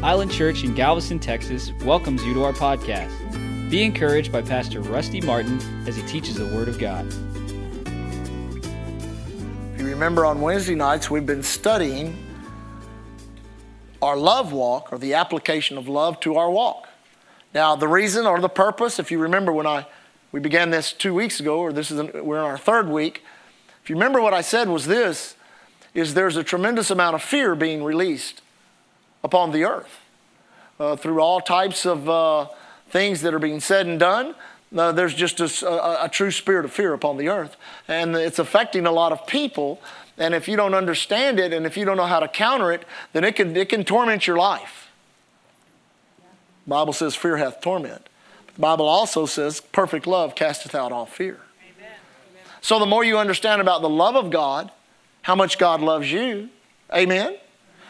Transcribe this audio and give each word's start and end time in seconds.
Island 0.00 0.30
Church 0.30 0.62
in 0.62 0.74
Galveston, 0.74 1.18
Texas 1.18 1.72
welcomes 1.84 2.24
you 2.24 2.32
to 2.34 2.44
our 2.44 2.52
podcast. 2.52 3.10
Be 3.68 3.82
encouraged 3.82 4.30
by 4.30 4.42
Pastor 4.42 4.80
Rusty 4.80 5.20
Martin 5.20 5.60
as 5.88 5.96
he 5.96 6.02
teaches 6.02 6.36
the 6.36 6.46
Word 6.46 6.68
of 6.68 6.78
God. 6.78 7.04
If 9.74 9.80
you 9.80 9.88
remember 9.88 10.24
on 10.24 10.40
Wednesday 10.40 10.76
nights, 10.76 11.10
we've 11.10 11.26
been 11.26 11.42
studying 11.42 12.16
our 14.00 14.16
love 14.16 14.52
walk 14.52 14.92
or 14.92 14.98
the 14.98 15.14
application 15.14 15.76
of 15.76 15.88
love 15.88 16.20
to 16.20 16.36
our 16.36 16.48
walk. 16.48 16.88
Now, 17.52 17.74
the 17.74 17.88
reason 17.88 18.24
or 18.24 18.40
the 18.40 18.48
purpose, 18.48 19.00
if 19.00 19.10
you 19.10 19.18
remember 19.18 19.52
when 19.52 19.66
I 19.66 19.84
we 20.30 20.38
began 20.38 20.70
this 20.70 20.92
two 20.92 21.12
weeks 21.12 21.40
ago, 21.40 21.58
or 21.58 21.72
this 21.72 21.90
is 21.90 22.00
we're 22.14 22.38
in 22.38 22.44
our 22.44 22.58
third 22.58 22.88
week. 22.88 23.24
If 23.82 23.90
you 23.90 23.96
remember 23.96 24.20
what 24.20 24.32
I 24.32 24.42
said 24.42 24.68
was 24.68 24.86
this, 24.86 25.34
is 25.92 26.14
there's 26.14 26.36
a 26.36 26.44
tremendous 26.44 26.88
amount 26.88 27.16
of 27.16 27.22
fear 27.22 27.56
being 27.56 27.82
released 27.82 28.42
upon 29.22 29.52
the 29.52 29.64
earth 29.64 30.00
uh, 30.80 30.96
through 30.96 31.20
all 31.20 31.40
types 31.40 31.86
of 31.86 32.08
uh, 32.08 32.46
things 32.90 33.22
that 33.22 33.34
are 33.34 33.38
being 33.38 33.60
said 33.60 33.86
and 33.86 33.98
done. 33.98 34.34
Uh, 34.76 34.92
there's 34.92 35.14
just 35.14 35.40
a, 35.40 35.68
a, 35.68 36.04
a 36.04 36.08
true 36.08 36.30
spirit 36.30 36.64
of 36.64 36.72
fear 36.72 36.92
upon 36.92 37.16
the 37.16 37.28
earth, 37.28 37.56
and 37.86 38.14
it's 38.14 38.38
affecting 38.38 38.86
a 38.86 38.92
lot 38.92 39.12
of 39.12 39.26
people. 39.26 39.80
And 40.18 40.34
if 40.34 40.48
you 40.48 40.56
don't 40.56 40.74
understand 40.74 41.38
it, 41.40 41.52
and 41.52 41.64
if 41.64 41.76
you 41.76 41.84
don't 41.84 41.96
know 41.96 42.06
how 42.06 42.20
to 42.20 42.28
counter 42.28 42.72
it, 42.72 42.84
then 43.12 43.24
it 43.24 43.36
can 43.36 43.56
it 43.56 43.68
can 43.70 43.84
torment 43.84 44.26
your 44.26 44.36
life. 44.36 44.90
The 46.66 46.70
Bible 46.70 46.92
says, 46.92 47.14
"Fear 47.14 47.38
hath 47.38 47.60
torment." 47.60 48.08
The 48.54 48.60
Bible 48.60 48.86
also 48.86 49.24
says, 49.24 49.60
"Perfect 49.60 50.06
love 50.06 50.34
casteth 50.34 50.74
out 50.74 50.92
all 50.92 51.06
fear." 51.06 51.40
Amen. 51.62 51.92
So 52.60 52.78
the 52.78 52.86
more 52.86 53.04
you 53.04 53.16
understand 53.16 53.62
about 53.62 53.80
the 53.80 53.88
love 53.88 54.16
of 54.16 54.30
God, 54.30 54.70
how 55.22 55.34
much 55.34 55.56
God 55.56 55.80
loves 55.80 56.12
you, 56.12 56.50
Amen. 56.94 57.36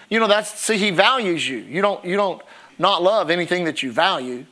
You 0.08 0.20
know 0.20 0.28
that's 0.28 0.58
see 0.58 0.78
He 0.78 0.90
values 0.90 1.48
you. 1.48 1.58
You 1.58 1.82
don't 1.82 2.04
you 2.04 2.16
don't 2.16 2.42
not 2.78 3.02
love 3.02 3.30
anything 3.30 3.64
that 3.64 3.82
you 3.82 3.92
value. 3.92 4.46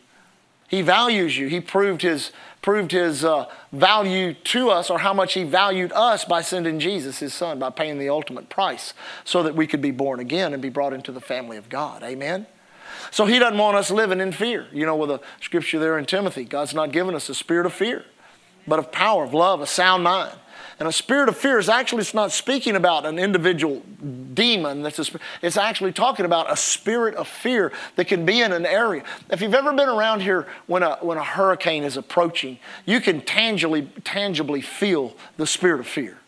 He 0.68 0.82
values 0.82 1.38
you. 1.38 1.46
He 1.46 1.60
proved 1.60 2.02
his, 2.02 2.32
proved 2.60 2.90
his 2.90 3.24
uh, 3.24 3.46
value 3.72 4.34
to 4.34 4.70
us 4.70 4.90
or 4.90 4.98
how 4.98 5.14
much 5.14 5.34
he 5.34 5.44
valued 5.44 5.92
us 5.92 6.24
by 6.24 6.42
sending 6.42 6.80
Jesus, 6.80 7.18
his 7.20 7.32
son, 7.32 7.58
by 7.58 7.70
paying 7.70 7.98
the 7.98 8.08
ultimate 8.08 8.48
price 8.48 8.92
so 9.24 9.42
that 9.44 9.54
we 9.54 9.66
could 9.66 9.80
be 9.80 9.92
born 9.92 10.18
again 10.18 10.52
and 10.52 10.60
be 10.60 10.68
brought 10.68 10.92
into 10.92 11.12
the 11.12 11.20
family 11.20 11.56
of 11.56 11.68
God. 11.68 12.02
Amen? 12.02 12.46
So 13.12 13.26
he 13.26 13.38
doesn't 13.38 13.58
want 13.58 13.76
us 13.76 13.90
living 13.90 14.20
in 14.20 14.32
fear. 14.32 14.66
You 14.72 14.86
know, 14.86 14.96
with 14.96 15.10
a 15.10 15.20
scripture 15.40 15.78
there 15.78 15.98
in 15.98 16.06
Timothy, 16.06 16.44
God's 16.44 16.74
not 16.74 16.90
given 16.90 17.14
us 17.14 17.28
a 17.28 17.34
spirit 17.34 17.66
of 17.66 17.72
fear, 17.72 18.04
but 18.66 18.80
of 18.80 18.90
power, 18.90 19.22
of 19.22 19.32
love, 19.32 19.60
a 19.60 19.66
sound 19.66 20.02
mind. 20.02 20.36
And 20.78 20.88
a 20.88 20.92
spirit 20.92 21.28
of 21.28 21.36
fear 21.36 21.58
is 21.58 21.68
actually 21.68 22.00
it's 22.00 22.14
not 22.14 22.32
speaking 22.32 22.76
about 22.76 23.06
an 23.06 23.18
individual 23.18 23.82
demon. 24.34 24.82
That's 24.82 24.98
a, 24.98 25.18
it's 25.42 25.56
actually 25.56 25.92
talking 25.92 26.24
about 26.26 26.50
a 26.50 26.56
spirit 26.56 27.14
of 27.14 27.28
fear 27.28 27.72
that 27.96 28.06
can 28.06 28.26
be 28.26 28.40
in 28.40 28.52
an 28.52 28.66
area. 28.66 29.04
If 29.30 29.40
you've 29.40 29.54
ever 29.54 29.72
been 29.72 29.88
around 29.88 30.20
here 30.20 30.46
when 30.66 30.82
a, 30.82 30.96
when 30.96 31.18
a 31.18 31.24
hurricane 31.24 31.84
is 31.84 31.96
approaching, 31.96 32.58
you 32.84 33.00
can 33.00 33.20
tangibly, 33.20 33.82
tangibly 34.04 34.60
feel 34.60 35.16
the 35.36 35.46
spirit 35.46 35.80
of 35.80 35.86
fear. 35.86 36.18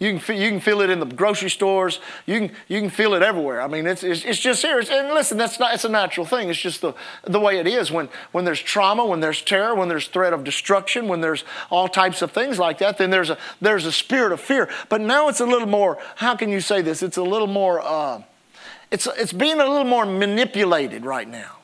You 0.00 0.12
can, 0.12 0.20
feel, 0.20 0.38
you 0.38 0.48
can 0.50 0.60
feel 0.60 0.80
it 0.80 0.90
in 0.90 1.00
the 1.00 1.06
grocery 1.06 1.50
stores. 1.50 1.98
You 2.24 2.38
can, 2.38 2.56
you 2.68 2.80
can 2.80 2.88
feel 2.88 3.14
it 3.14 3.22
everywhere. 3.22 3.60
I 3.60 3.66
mean, 3.66 3.84
it's, 3.86 4.04
it's, 4.04 4.24
it's 4.24 4.38
just 4.38 4.62
here. 4.62 4.78
It's, 4.78 4.90
and 4.90 5.08
listen, 5.08 5.36
that's 5.36 5.58
not, 5.58 5.74
it's 5.74 5.84
a 5.84 5.88
natural 5.88 6.24
thing. 6.24 6.48
It's 6.48 6.58
just 6.58 6.82
the, 6.82 6.92
the 7.24 7.40
way 7.40 7.58
it 7.58 7.66
is. 7.66 7.90
When, 7.90 8.08
when 8.30 8.44
there's 8.44 8.60
trauma, 8.60 9.04
when 9.04 9.18
there's 9.18 9.42
terror, 9.42 9.74
when 9.74 9.88
there's 9.88 10.06
threat 10.06 10.32
of 10.32 10.44
destruction, 10.44 11.08
when 11.08 11.20
there's 11.20 11.42
all 11.68 11.88
types 11.88 12.22
of 12.22 12.30
things 12.30 12.60
like 12.60 12.78
that, 12.78 12.98
then 12.98 13.10
there's 13.10 13.30
a, 13.30 13.38
there's 13.60 13.86
a 13.86 13.92
spirit 13.92 14.30
of 14.30 14.40
fear. 14.40 14.68
But 14.88 15.00
now 15.00 15.28
it's 15.28 15.40
a 15.40 15.46
little 15.46 15.68
more, 15.68 15.98
how 16.14 16.36
can 16.36 16.50
you 16.50 16.60
say 16.60 16.80
this? 16.80 17.02
It's 17.02 17.16
a 17.16 17.22
little 17.22 17.48
more, 17.48 17.80
uh, 17.80 18.22
it's, 18.92 19.08
it's 19.16 19.32
being 19.32 19.58
a 19.58 19.66
little 19.66 19.82
more 19.84 20.06
manipulated 20.06 21.04
right 21.04 21.28
now. 21.28 21.56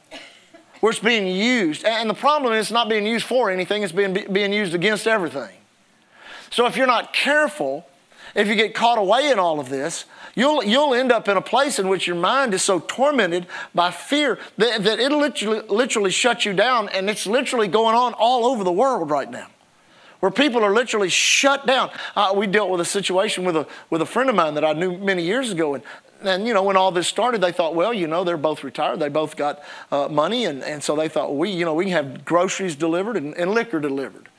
Where 0.81 0.91
it's 0.91 0.99
being 0.99 1.29
used. 1.29 1.85
And 1.85 2.11
the 2.11 2.15
problem 2.15 2.53
is 2.53 2.67
it's 2.67 2.73
not 2.73 2.89
being 2.89 3.07
used 3.07 3.27
for 3.27 3.49
anything, 3.49 3.84
it's 3.84 3.93
being, 3.93 4.27
being 4.33 4.53
used 4.53 4.75
against 4.75 5.06
everything. 5.06 5.56
So 6.50 6.67
if 6.67 6.77
you're 6.77 6.89
not 6.89 7.12
careful, 7.12 7.87
if 8.34 8.49
you 8.49 8.55
get 8.55 8.75
caught 8.75 8.99
away 8.99 9.31
in 9.31 9.39
all 9.39 9.61
of 9.61 9.69
this, 9.69 10.05
you'll, 10.34 10.65
you'll 10.65 10.95
end 10.95 11.12
up 11.12 11.28
in 11.28 11.37
a 11.37 11.43
place 11.43 11.78
in 11.78 11.89
which 11.89 12.06
your 12.06 12.17
mind 12.17 12.55
is 12.55 12.62
so 12.62 12.81
tormented 12.81 13.47
by 13.75 13.91
fear 13.91 14.39
that, 14.59 14.83
that 14.84 14.99
it'll 14.99 15.21
literally, 15.21 15.61
literally 15.69 16.11
shut 16.11 16.44
you 16.44 16.53
down. 16.53 16.89
And 16.89 17.09
it's 17.09 17.27
literally 17.27 17.69
going 17.69 17.94
on 17.94 18.15
all 18.15 18.47
over 18.47 18.65
the 18.65 18.73
world 18.73 19.11
right 19.11 19.31
now 19.31 19.49
where 20.25 20.31
people 20.31 20.65
are 20.65 20.73
literally 20.73 21.11
shut 21.11 21.67
down. 21.67 21.91
Uh, 22.17 22.33
we 22.34 22.47
dealt 22.47 22.71
with 22.71 22.81
a 22.81 22.84
situation 22.84 23.44
with 23.44 23.55
a, 23.55 23.67
with 23.91 24.00
a 24.00 24.06
friend 24.06 24.31
of 24.31 24.34
mine 24.34 24.55
that 24.55 24.65
I 24.65 24.73
knew 24.73 24.97
many 24.97 25.23
years 25.23 25.50
ago. 25.50 25.75
And, 25.75 25.84
and, 26.23 26.49
you 26.49 26.55
know, 26.55 26.62
when 26.62 26.78
all 26.78 26.91
this 26.91 27.06
started, 27.06 27.43
they 27.43 27.53
thought, 27.53 27.75
well, 27.75 27.93
you 27.93 28.06
know, 28.06 28.25
they're 28.25 28.39
both 28.39 28.65
retired. 28.65 29.00
They 29.00 29.11
both 29.11 29.37
got 29.37 29.62
uh, 29.93 30.09
money. 30.09 30.47
And, 30.47 30.62
and 30.62 30.83
so 30.83 30.97
they 30.97 31.11
thought, 31.11 31.37
we, 31.37 31.50
you 31.50 31.67
know, 31.67 31.75
we 31.75 31.84
can 31.84 31.93
have 31.93 32.25
groceries 32.25 32.75
delivered 32.75 33.19
and, 33.19 33.37
and 33.37 33.50
liquor 33.50 33.81
delivered. 33.81 34.31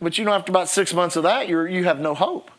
But, 0.00 0.16
you 0.16 0.24
know, 0.24 0.32
after 0.32 0.50
about 0.50 0.70
six 0.70 0.94
months 0.94 1.16
of 1.16 1.24
that, 1.24 1.48
you're, 1.48 1.68
you 1.68 1.84
have 1.84 2.00
no 2.00 2.14
hope. 2.14 2.50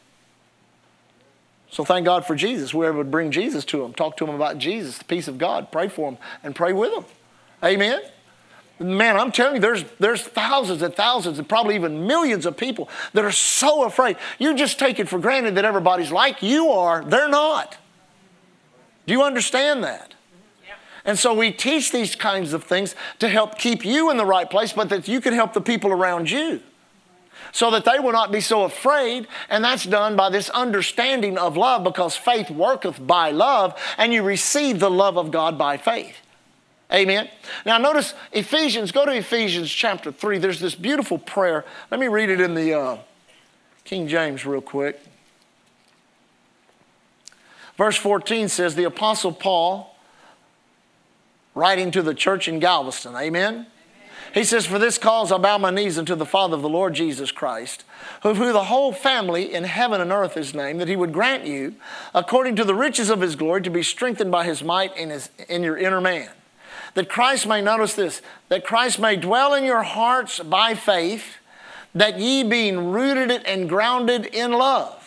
So 1.71 1.85
thank 1.85 2.05
God 2.05 2.25
for 2.25 2.35
Jesus. 2.35 2.71
Whoever 2.71 2.97
would 2.97 3.11
bring 3.11 3.31
Jesus 3.31 3.63
to 3.65 3.81
them, 3.81 3.93
talk 3.93 4.17
to 4.17 4.25
them 4.25 4.35
about 4.35 4.57
Jesus, 4.57 4.97
the 4.97 5.05
peace 5.05 5.29
of 5.29 5.37
God, 5.37 5.71
pray 5.71 5.87
for 5.87 6.11
them, 6.11 6.19
and 6.43 6.53
pray 6.53 6.73
with 6.73 6.93
them. 6.93 7.05
Amen. 7.63 8.01
Man, 8.77 9.15
I'm 9.15 9.31
telling 9.31 9.55
you, 9.55 9.61
there's, 9.61 9.85
there's 9.99 10.21
thousands 10.21 10.81
and 10.81 10.93
thousands 10.93 11.39
and 11.39 11.47
probably 11.47 11.75
even 11.75 12.07
millions 12.07 12.45
of 12.45 12.57
people 12.57 12.89
that 13.13 13.23
are 13.23 13.31
so 13.31 13.85
afraid. 13.85 14.17
You 14.37 14.53
just 14.55 14.79
take 14.79 14.99
it 14.99 15.07
for 15.07 15.17
granted 15.17 15.55
that 15.55 15.65
everybody's 15.65 16.11
like 16.11 16.41
you 16.41 16.69
are. 16.69 17.05
They're 17.05 17.29
not. 17.29 17.77
Do 19.05 19.13
you 19.13 19.23
understand 19.23 19.83
that? 19.83 20.13
And 21.05 21.17
so 21.17 21.33
we 21.33 21.51
teach 21.51 21.91
these 21.91 22.15
kinds 22.15 22.53
of 22.53 22.63
things 22.63 22.95
to 23.19 23.29
help 23.29 23.57
keep 23.57 23.85
you 23.85 24.11
in 24.11 24.17
the 24.17 24.25
right 24.25 24.49
place, 24.49 24.73
but 24.73 24.89
that 24.89 25.07
you 25.07 25.21
can 25.21 25.33
help 25.33 25.53
the 25.53 25.61
people 25.61 25.91
around 25.91 26.29
you 26.29 26.61
so 27.51 27.71
that 27.71 27.85
they 27.85 27.99
will 27.99 28.11
not 28.11 28.31
be 28.31 28.41
so 28.41 28.63
afraid. 28.63 29.27
And 29.49 29.63
that's 29.63 29.85
done 29.85 30.15
by 30.15 30.29
this 30.29 30.49
understanding 30.49 31.37
of 31.37 31.57
love 31.57 31.83
because 31.83 32.15
faith 32.15 32.49
worketh 32.49 33.05
by 33.05 33.31
love, 33.31 33.79
and 33.97 34.13
you 34.13 34.23
receive 34.23 34.79
the 34.79 34.91
love 34.91 35.17
of 35.17 35.31
God 35.31 35.57
by 35.57 35.77
faith. 35.77 36.17
Amen. 36.93 37.29
Now, 37.65 37.77
notice 37.77 38.13
Ephesians, 38.33 38.91
go 38.91 39.05
to 39.05 39.13
Ephesians 39.13 39.71
chapter 39.71 40.11
3. 40.11 40.39
There's 40.39 40.59
this 40.59 40.75
beautiful 40.75 41.17
prayer. 41.17 41.63
Let 41.89 41.99
me 41.99 42.07
read 42.07 42.29
it 42.29 42.41
in 42.41 42.53
the 42.53 42.73
uh, 42.73 42.97
King 43.85 44.07
James 44.09 44.45
real 44.45 44.61
quick. 44.61 45.01
Verse 47.77 47.95
14 47.95 48.49
says, 48.49 48.75
The 48.75 48.83
Apostle 48.83 49.31
Paul, 49.31 49.95
writing 51.55 51.91
to 51.91 52.01
the 52.01 52.13
church 52.13 52.49
in 52.49 52.59
Galveston, 52.59 53.15
amen. 53.15 53.67
He 54.33 54.43
says, 54.43 54.65
For 54.65 54.79
this 54.79 54.97
cause 54.97 55.31
I 55.31 55.37
bow 55.37 55.57
my 55.57 55.71
knees 55.71 55.97
unto 55.97 56.15
the 56.15 56.25
Father 56.25 56.55
of 56.55 56.61
the 56.61 56.69
Lord 56.69 56.93
Jesus 56.93 57.31
Christ, 57.31 57.83
of 58.23 58.37
who 58.37 58.53
the 58.53 58.65
whole 58.65 58.93
family 58.93 59.53
in 59.53 59.65
heaven 59.65 59.99
and 59.99 60.11
earth 60.11 60.37
is 60.37 60.53
named, 60.53 60.79
that 60.79 60.87
he 60.87 60.95
would 60.95 61.11
grant 61.11 61.45
you, 61.45 61.75
according 62.13 62.55
to 62.55 62.63
the 62.63 62.75
riches 62.75 63.09
of 63.09 63.21
his 63.21 63.35
glory, 63.35 63.61
to 63.61 63.69
be 63.69 63.83
strengthened 63.83 64.31
by 64.31 64.45
his 64.45 64.63
might 64.63 64.95
in, 64.95 65.09
his, 65.09 65.29
in 65.49 65.63
your 65.63 65.77
inner 65.77 66.01
man. 66.01 66.29
That 66.93 67.09
Christ 67.09 67.45
may, 67.47 67.61
notice 67.61 67.93
this, 67.93 68.21
that 68.49 68.65
Christ 68.65 68.99
may 68.99 69.15
dwell 69.15 69.53
in 69.53 69.63
your 69.63 69.83
hearts 69.83 70.39
by 70.39 70.75
faith, 70.75 71.37
that 71.93 72.19
ye 72.19 72.43
being 72.43 72.91
rooted 72.91 73.31
and 73.45 73.67
grounded 73.67 74.25
in 74.27 74.51
love 74.51 75.00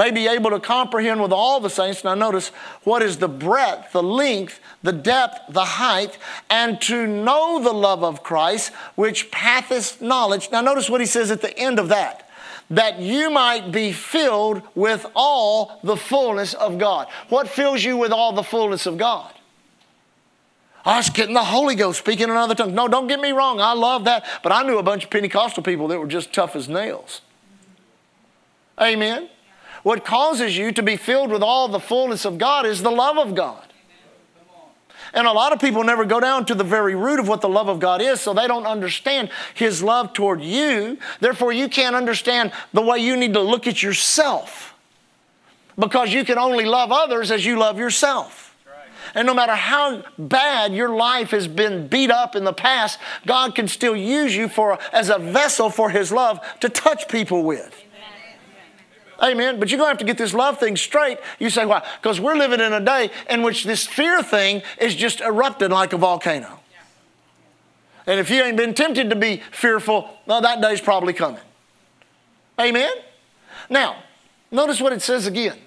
may 0.00 0.10
be 0.10 0.26
able 0.26 0.48
to 0.48 0.58
comprehend 0.58 1.20
with 1.20 1.30
all 1.30 1.60
the 1.60 1.68
saints. 1.68 2.04
Now, 2.04 2.14
notice 2.14 2.48
what 2.84 3.02
is 3.02 3.18
the 3.18 3.28
breadth, 3.28 3.92
the 3.92 4.02
length, 4.02 4.58
the 4.82 4.92
depth, 4.92 5.52
the 5.52 5.64
height, 5.64 6.16
and 6.48 6.80
to 6.82 7.06
know 7.06 7.62
the 7.62 7.74
love 7.74 8.02
of 8.02 8.22
Christ, 8.22 8.72
which 8.94 9.30
passeth 9.30 10.00
knowledge. 10.00 10.50
Now, 10.50 10.62
notice 10.62 10.88
what 10.88 11.02
he 11.02 11.06
says 11.06 11.30
at 11.30 11.42
the 11.42 11.56
end 11.58 11.78
of 11.78 11.88
that 11.88 12.26
that 12.70 13.00
you 13.00 13.30
might 13.30 13.72
be 13.72 13.92
filled 13.92 14.62
with 14.74 15.04
all 15.14 15.80
the 15.82 15.96
fullness 15.96 16.54
of 16.54 16.78
God. 16.78 17.06
What 17.28 17.48
fills 17.48 17.84
you 17.84 17.98
with 17.98 18.12
all 18.12 18.32
the 18.32 18.44
fullness 18.44 18.86
of 18.86 18.96
God? 18.96 19.34
I 20.82 20.96
was 20.96 21.10
getting 21.10 21.34
the 21.34 21.44
Holy 21.44 21.74
Ghost 21.74 21.98
speaking 21.98 22.30
in 22.30 22.36
other 22.36 22.54
tongues. 22.54 22.72
No, 22.72 22.88
don't 22.88 23.08
get 23.08 23.20
me 23.20 23.32
wrong. 23.32 23.60
I 23.60 23.74
love 23.74 24.04
that. 24.04 24.24
But 24.42 24.52
I 24.52 24.62
knew 24.62 24.78
a 24.78 24.82
bunch 24.82 25.04
of 25.04 25.10
Pentecostal 25.10 25.62
people 25.62 25.88
that 25.88 25.98
were 25.98 26.06
just 26.06 26.32
tough 26.32 26.56
as 26.56 26.70
nails. 26.70 27.20
Amen. 28.80 29.28
What 29.82 30.04
causes 30.04 30.56
you 30.56 30.72
to 30.72 30.82
be 30.82 30.96
filled 30.96 31.30
with 31.30 31.42
all 31.42 31.68
the 31.68 31.80
fullness 31.80 32.24
of 32.24 32.38
God 32.38 32.66
is 32.66 32.82
the 32.82 32.90
love 32.90 33.16
of 33.16 33.34
God. 33.34 33.64
And 35.12 35.26
a 35.26 35.32
lot 35.32 35.52
of 35.52 35.60
people 35.60 35.82
never 35.82 36.04
go 36.04 36.20
down 36.20 36.46
to 36.46 36.54
the 36.54 36.64
very 36.64 36.94
root 36.94 37.18
of 37.18 37.26
what 37.26 37.40
the 37.40 37.48
love 37.48 37.68
of 37.68 37.80
God 37.80 38.00
is, 38.00 38.20
so 38.20 38.32
they 38.32 38.46
don't 38.46 38.66
understand 38.66 39.30
His 39.54 39.82
love 39.82 40.12
toward 40.12 40.40
you. 40.40 40.98
Therefore, 41.18 41.52
you 41.52 41.68
can't 41.68 41.96
understand 41.96 42.52
the 42.72 42.82
way 42.82 42.98
you 42.98 43.16
need 43.16 43.32
to 43.34 43.40
look 43.40 43.66
at 43.66 43.82
yourself. 43.82 44.74
Because 45.76 46.12
you 46.12 46.24
can 46.24 46.38
only 46.38 46.64
love 46.64 46.92
others 46.92 47.30
as 47.30 47.44
you 47.44 47.58
love 47.58 47.78
yourself. 47.78 48.54
And 49.14 49.26
no 49.26 49.34
matter 49.34 49.54
how 49.54 50.04
bad 50.18 50.72
your 50.72 50.94
life 50.94 51.30
has 51.30 51.48
been 51.48 51.88
beat 51.88 52.10
up 52.10 52.36
in 52.36 52.44
the 52.44 52.52
past, 52.52 53.00
God 53.26 53.56
can 53.56 53.66
still 53.66 53.96
use 53.96 54.36
you 54.36 54.48
for, 54.48 54.78
as 54.92 55.08
a 55.08 55.18
vessel 55.18 55.70
for 55.70 55.90
His 55.90 56.12
love 56.12 56.38
to 56.60 56.68
touch 56.68 57.08
people 57.08 57.42
with. 57.42 57.84
Amen. 59.22 59.60
But 59.60 59.70
you're 59.70 59.78
going 59.78 59.88
to 59.88 59.92
have 59.92 59.98
to 59.98 60.04
get 60.04 60.18
this 60.18 60.32
love 60.32 60.58
thing 60.58 60.76
straight. 60.76 61.18
You 61.38 61.50
say, 61.50 61.66
why? 61.66 61.86
Because 62.00 62.20
we're 62.20 62.36
living 62.36 62.60
in 62.60 62.72
a 62.72 62.80
day 62.80 63.10
in 63.28 63.42
which 63.42 63.64
this 63.64 63.86
fear 63.86 64.22
thing 64.22 64.62
is 64.80 64.94
just 64.94 65.20
erupting 65.20 65.70
like 65.70 65.92
a 65.92 65.98
volcano. 65.98 66.60
And 68.06 68.18
if 68.18 68.30
you 68.30 68.42
ain't 68.42 68.56
been 68.56 68.74
tempted 68.74 69.10
to 69.10 69.16
be 69.16 69.42
fearful, 69.52 70.08
well, 70.26 70.40
that 70.40 70.60
day's 70.60 70.80
probably 70.80 71.12
coming. 71.12 71.42
Amen? 72.58 72.92
Now, 73.68 74.02
notice 74.50 74.80
what 74.80 74.92
it 74.92 75.02
says 75.02 75.26
again. 75.26 75.58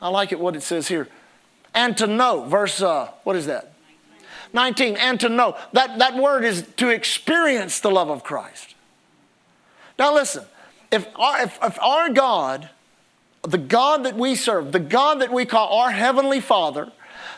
I 0.00 0.08
like 0.08 0.32
it 0.32 0.40
what 0.40 0.54
it 0.54 0.62
says 0.62 0.88
here. 0.88 1.08
And 1.74 1.96
to 1.98 2.06
know, 2.06 2.44
verse, 2.44 2.82
uh, 2.82 3.10
what 3.24 3.36
is 3.36 3.46
that? 3.46 3.72
19. 4.52 4.96
And 4.96 5.20
to 5.20 5.28
know. 5.28 5.56
That, 5.72 5.98
that 5.98 6.16
word 6.16 6.44
is 6.44 6.66
to 6.76 6.88
experience 6.88 7.80
the 7.80 7.90
love 7.90 8.10
of 8.10 8.22
Christ. 8.22 8.74
Now 9.98 10.14
listen, 10.14 10.44
if 10.90 11.06
our, 11.16 11.42
if, 11.42 11.58
if 11.62 11.80
our 11.80 12.10
God, 12.10 12.68
the 13.42 13.58
God 13.58 14.04
that 14.04 14.16
we 14.16 14.34
serve, 14.34 14.72
the 14.72 14.80
God 14.80 15.20
that 15.20 15.32
we 15.32 15.44
call 15.44 15.78
our 15.78 15.90
Heavenly 15.90 16.40
Father, 16.40 16.90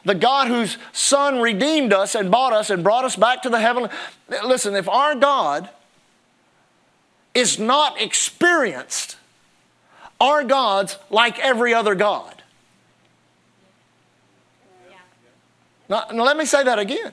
the 0.05 0.15
God 0.15 0.49
whose 0.49 0.79
Son 0.93 1.41
redeemed 1.41 1.93
us 1.93 2.15
and 2.15 2.31
bought 2.31 2.53
us 2.53 2.71
and 2.71 2.83
brought 2.83 3.05
us 3.05 3.17
back 3.17 3.43
to 3.43 3.49
the 3.49 3.61
heavenly. 3.61 3.89
Listen, 4.45 4.75
if 4.75 4.89
our 4.89 5.15
God 5.15 5.69
is 7.35 7.59
not 7.59 8.01
experienced, 8.01 9.17
our 10.21 10.45
God's 10.45 10.99
like 11.11 11.39
every 11.39 11.73
other 11.73 11.95
God. 11.95 12.43
Now, 15.89 16.07
now, 16.13 16.23
let 16.23 16.37
me 16.37 16.47
say 16.47 16.65
that 16.65 16.79
again. 16.79 17.13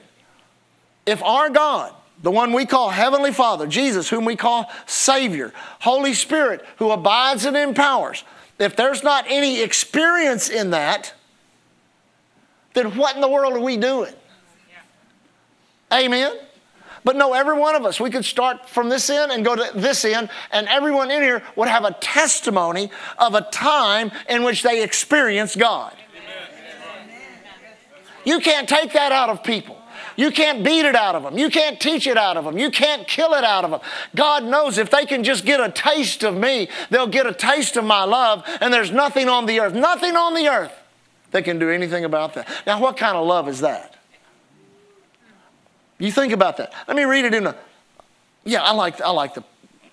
If 1.04 1.22
our 1.22 1.50
God 1.50 1.92
the 2.22 2.30
one 2.30 2.52
we 2.52 2.66
call 2.66 2.90
Heavenly 2.90 3.32
Father, 3.32 3.66
Jesus, 3.66 4.08
whom 4.08 4.24
we 4.24 4.36
call 4.36 4.70
Savior, 4.86 5.52
Holy 5.80 6.14
Spirit, 6.14 6.64
who 6.76 6.90
abides 6.90 7.44
and 7.44 7.56
empowers, 7.56 8.24
if 8.58 8.76
there's 8.76 9.02
not 9.02 9.24
any 9.28 9.62
experience 9.62 10.50
in 10.50 10.70
that, 10.70 11.14
then 12.74 12.96
what 12.96 13.14
in 13.14 13.20
the 13.20 13.28
world 13.28 13.54
are 13.54 13.60
we 13.60 13.76
doing? 13.76 14.12
Amen? 15.92 16.32
But 17.02 17.16
no, 17.16 17.32
every 17.32 17.58
one 17.58 17.74
of 17.74 17.86
us, 17.86 17.98
we 17.98 18.10
could 18.10 18.26
start 18.26 18.68
from 18.68 18.90
this 18.90 19.08
end 19.08 19.32
and 19.32 19.42
go 19.42 19.56
to 19.56 19.70
this 19.74 20.04
end, 20.04 20.28
and 20.52 20.68
everyone 20.68 21.10
in 21.10 21.22
here 21.22 21.42
would 21.56 21.68
have 21.68 21.84
a 21.84 21.92
testimony 21.92 22.90
of 23.18 23.34
a 23.34 23.40
time 23.40 24.12
in 24.28 24.44
which 24.44 24.62
they 24.62 24.82
experienced 24.82 25.58
God. 25.58 25.96
You 28.26 28.40
can't 28.40 28.68
take 28.68 28.92
that 28.92 29.12
out 29.12 29.30
of 29.30 29.42
people. 29.42 29.79
You 30.20 30.30
can't 30.30 30.62
beat 30.62 30.84
it 30.84 30.94
out 30.94 31.14
of 31.14 31.22
them. 31.22 31.38
You 31.38 31.48
can't 31.48 31.80
teach 31.80 32.06
it 32.06 32.18
out 32.18 32.36
of 32.36 32.44
them. 32.44 32.58
You 32.58 32.70
can't 32.70 33.08
kill 33.08 33.32
it 33.32 33.42
out 33.42 33.64
of 33.64 33.70
them. 33.70 33.80
God 34.14 34.44
knows 34.44 34.76
if 34.76 34.90
they 34.90 35.06
can 35.06 35.24
just 35.24 35.46
get 35.46 35.60
a 35.60 35.70
taste 35.70 36.22
of 36.24 36.36
me, 36.36 36.68
they'll 36.90 37.06
get 37.06 37.26
a 37.26 37.32
taste 37.32 37.78
of 37.78 37.86
my 37.86 38.04
love, 38.04 38.44
and 38.60 38.70
there's 38.70 38.90
nothing 38.90 39.30
on 39.30 39.46
the 39.46 39.60
earth, 39.60 39.72
nothing 39.72 40.16
on 40.16 40.34
the 40.34 40.46
earth 40.46 40.74
that 41.30 41.44
can 41.44 41.58
do 41.58 41.70
anything 41.70 42.04
about 42.04 42.34
that. 42.34 42.46
Now, 42.66 42.78
what 42.78 42.98
kind 42.98 43.16
of 43.16 43.26
love 43.26 43.48
is 43.48 43.60
that? 43.60 43.96
You 45.98 46.12
think 46.12 46.34
about 46.34 46.58
that. 46.58 46.74
Let 46.86 46.98
me 46.98 47.04
read 47.04 47.24
it 47.24 47.32
in 47.32 47.46
a, 47.46 47.56
yeah, 48.44 48.62
I 48.62 48.72
like, 48.72 49.00
I 49.00 49.08
like 49.12 49.32
the 49.32 49.44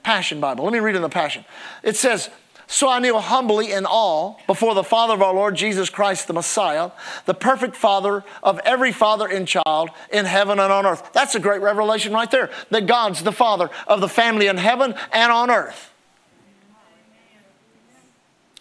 Passion 0.04 0.42
Bible. 0.42 0.66
Let 0.66 0.74
me 0.74 0.80
read 0.80 0.98
in 0.98 1.04
the 1.04 1.08
Passion. 1.08 1.46
It 1.84 1.96
says, 1.96 2.30
so 2.68 2.90
I 2.90 3.00
kneel 3.00 3.20
humbly 3.20 3.72
in 3.72 3.86
awe 3.86 4.36
before 4.46 4.76
the 4.76 4.84
Father 4.84 5.14
of 5.14 5.22
our 5.22 5.34
Lord 5.34 5.56
Jesus 5.56 5.90
Christ, 5.90 6.28
the 6.28 6.34
Messiah, 6.34 6.92
the 7.26 7.34
perfect 7.34 7.78
Father 7.78 8.26
of 8.44 8.60
every 8.60 8.92
father 8.92 9.26
and 9.26 9.48
child 9.48 9.90
in 10.12 10.26
heaven 10.26 10.60
and 10.60 10.72
on 10.72 10.86
earth. 10.86 11.12
That's 11.14 11.34
a 11.34 11.40
great 11.40 11.62
revelation 11.62 12.12
right 12.12 12.30
there 12.30 12.50
that 12.70 12.86
God's 12.86 13.24
the 13.24 13.32
Father 13.32 13.70
of 13.88 14.02
the 14.02 14.10
family 14.10 14.48
in 14.48 14.58
heaven 14.58 14.96
and 15.14 15.32
on 15.32 15.50
earth. 15.50 15.94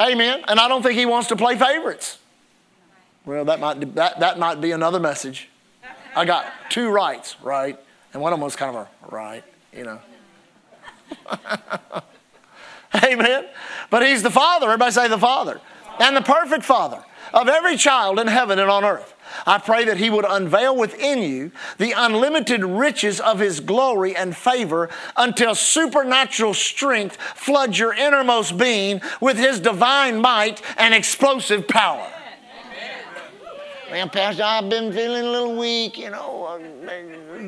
Amen. 0.01 0.45
And 0.47 0.61
I 0.61 0.69
don't 0.69 0.83
think 0.83 0.97
He 0.97 1.07
wants 1.07 1.29
to 1.29 1.37
play 1.37 1.57
favorites. 1.57 2.19
Well, 3.25 3.45
that 3.47 3.59
might, 3.59 3.95
that, 3.97 4.21
that 4.21 4.39
might 4.39 4.61
be 4.61 4.71
another 4.71 5.01
message. 5.01 5.49
I 6.15 6.25
got 6.25 6.47
two 6.71 6.91
rights, 6.91 7.35
right? 7.43 7.77
And 8.13 8.23
one 8.23 8.33
of 8.33 8.39
them 8.39 8.45
was 8.45 8.55
kind 8.55 8.77
of 8.77 8.87
a 8.87 9.15
right, 9.15 9.43
you 9.73 9.83
know. 9.85 10.01
Amen. 13.05 13.47
But 13.91 14.07
he's 14.07 14.23
the 14.23 14.31
Father. 14.31 14.67
Everybody 14.67 14.93
say 14.93 15.09
the 15.09 15.19
Father. 15.19 15.61
And 15.99 16.17
the 16.17 16.23
perfect 16.23 16.65
Father 16.65 17.03
of 17.33 17.49
every 17.49 17.77
child 17.77 18.19
in 18.19 18.27
heaven 18.27 18.59
and 18.59 18.71
on 18.71 18.85
earth. 18.85 19.15
I 19.47 19.59
pray 19.59 19.85
that 19.87 19.97
He 19.97 20.11
would 20.11 20.25
unveil 20.27 20.77
within 20.77 21.21
you 21.23 21.51
the 21.79 21.93
unlimited 21.93 22.65
riches 22.65 23.21
of 23.21 23.39
His 23.41 23.61
glory 23.61 24.17
and 24.17 24.37
favor 24.37 24.89
until 25.17 25.55
supernatural 25.55 26.55
strength 26.55 27.17
floods 27.17 27.79
your 27.79 27.93
innermost 27.93 28.57
being 28.57 29.01
with 29.21 29.37
His 29.37 29.61
divine 29.61 30.21
might 30.21 30.63
and 30.79 30.95
explosive 30.95 31.67
power. 31.67 32.09
Well, 33.91 34.09
Pastor, 34.09 34.43
I've 34.43 34.69
been 34.69 34.93
feeling 34.93 35.25
a 35.25 35.31
little 35.31 35.57
weak. 35.57 35.99
You 35.99 36.11
know, 36.11 36.61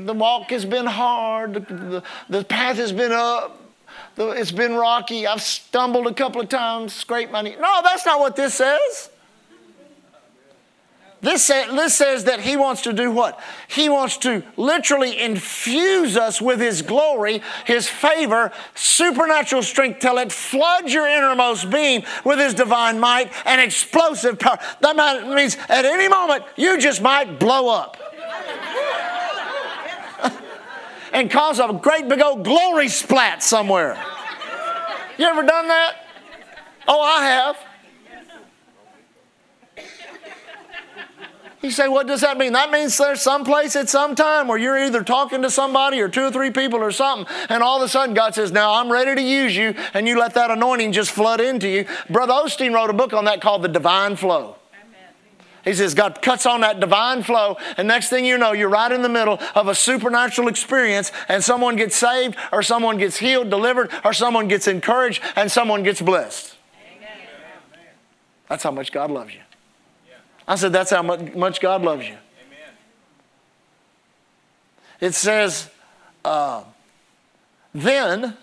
the 0.05 0.15
walk 0.15 0.51
has 0.51 0.65
been 0.65 0.87
hard. 0.87 1.55
The, 1.55 2.03
the 2.29 2.45
path 2.45 2.77
has 2.77 2.93
been 2.93 3.13
up 3.13 3.68
it's 4.19 4.51
been 4.51 4.75
rocky. 4.75 5.27
I've 5.27 5.43
stumbled 5.43 6.07
a 6.07 6.15
couple 6.15 6.41
of 6.41 6.49
times, 6.49 6.93
scraped 6.93 7.33
my 7.33 7.43
knee. 7.43 7.57
No, 7.61 7.81
that's 7.83 8.05
not 8.05 8.21
what 8.21 8.37
this 8.37 8.55
says. 8.55 9.11
This, 11.21 11.45
say, 11.45 11.67
this 11.75 11.97
says 11.97 12.25
that 12.25 12.39
he 12.41 12.57
wants 12.57 12.83
to 12.83 12.93
do 12.93 13.11
what? 13.11 13.41
He 13.67 13.89
wants 13.89 14.19
to 14.19 14.45
literally 14.57 15.19
infuse 15.19 16.17
us 16.17 16.41
with 16.41 16.61
his 16.61 16.81
glory, 16.81 17.43
his 17.65 17.89
favor, 17.89 18.53
supernatural 18.77 19.63
strength 19.63 19.99
till 19.99 20.19
it 20.19 20.31
floods 20.31 20.93
your 20.93 21.09
innermost 21.09 21.71
being 21.71 22.05
with 22.25 22.39
his 22.39 22.55
divine 22.55 23.01
might 23.01 23.33
and 23.45 23.61
explosive 23.61 24.39
power. 24.39 24.59
That 24.81 25.27
means 25.27 25.57
at 25.69 25.85
any 25.85 26.09
moment 26.09 26.45
you 26.57 26.79
just 26.79 27.03
might 27.03 27.41
blow 27.41 27.69
up 27.69 27.97
and 31.13 31.31
cause 31.31 31.59
a 31.59 31.73
great 31.73 32.09
big 32.09 32.21
old 32.21 32.45
glory 32.45 32.89
splat 32.89 33.43
somewhere. 33.43 34.03
You 35.19 35.25
ever 35.27 35.43
done 35.43 35.69
that? 35.69 35.97
Oh, 36.87 37.01
I 37.01 37.25
have. 37.25 37.57
You 41.61 41.73
say, 41.73 41.89
what 41.89 42.07
does 42.07 42.21
that 42.21 42.39
mean? 42.39 42.53
That 42.53 42.71
means 42.71 42.97
there's 42.97 43.21
some 43.21 43.45
place 43.45 43.75
at 43.75 43.89
some 43.89 44.15
time 44.15 44.47
where 44.47 44.59
you're 44.59 44.79
either 44.79 45.03
talking 45.03 45.43
to 45.43 45.51
somebody 45.51 46.01
or 46.01 46.09
two 46.09 46.27
or 46.27 46.31
three 46.31 46.51
people 46.53 46.79
or 46.79 46.93
something, 46.93 47.27
and 47.49 47.65
all 47.65 47.79
of 47.79 47.83
a 47.83 47.89
sudden 47.89 48.15
God 48.15 48.35
says, 48.35 48.53
Now 48.53 48.75
I'm 48.75 48.91
ready 48.91 49.17
to 49.17 49.23
use 49.23 49.57
you, 49.57 49.75
and 49.93 50.07
you 50.07 50.19
let 50.19 50.35
that 50.35 50.53
anointing 50.53 50.93
just 50.93 51.11
flood 51.11 51.41
into 51.41 51.69
you. 51.69 51.85
Brother 52.09 52.33
Osteen 52.33 52.73
wrote 52.73 52.91
a 52.91 52.93
book 52.93 53.13
on 53.13 53.25
that 53.25 53.41
called 53.41 53.63
The 53.63 53.69
Divine 53.69 54.15
Flow. 54.15 54.57
He 55.69 55.75
says 55.75 55.93
God 55.93 56.23
cuts 56.23 56.47
on 56.47 56.63
that 56.63 56.81
divine 56.81 57.23
flow, 57.23 57.59
and 57.77 57.87
next 57.87 58.09
thing 58.09 58.25
you 58.25 58.39
know, 58.39 58.53
you're 58.53 58.71
right 58.71 58.91
in 58.91 59.03
the 59.03 59.09
middle 59.11 59.39
of 59.55 59.69
a 59.69 59.75
supernatural 59.75 60.49
experience, 60.49 61.13
and 61.29 61.45
someone 61.45 61.77
gets 61.77 61.95
saved, 61.95 62.37
or 62.53 62.63
someone 62.63 62.97
gets 62.97 63.19
healed, 63.19 63.51
delivered, 63.51 63.91
or 64.03 64.15
someone 64.15 64.49
gets 64.49 64.67
encouraged, 64.67 65.23
and 65.37 65.53
someone 65.53 65.83
gets 65.83 66.01
blessed. 66.01 66.57
Amen. 66.97 67.19
That's 68.49 68.63
how 68.63 68.71
much 68.71 68.93
God 68.93 69.11
loves 69.11 69.35
you. 69.35 69.41
I 70.47 70.55
said, 70.55 70.73
That's 70.73 70.91
how 70.91 71.03
much 71.03 71.61
God 71.61 71.83
loves 71.83 72.09
you. 72.09 72.17
Amen. 72.17 72.75
It 75.01 75.15
says, 75.15 75.69
uh, 76.25 76.65
then, 77.75 78.39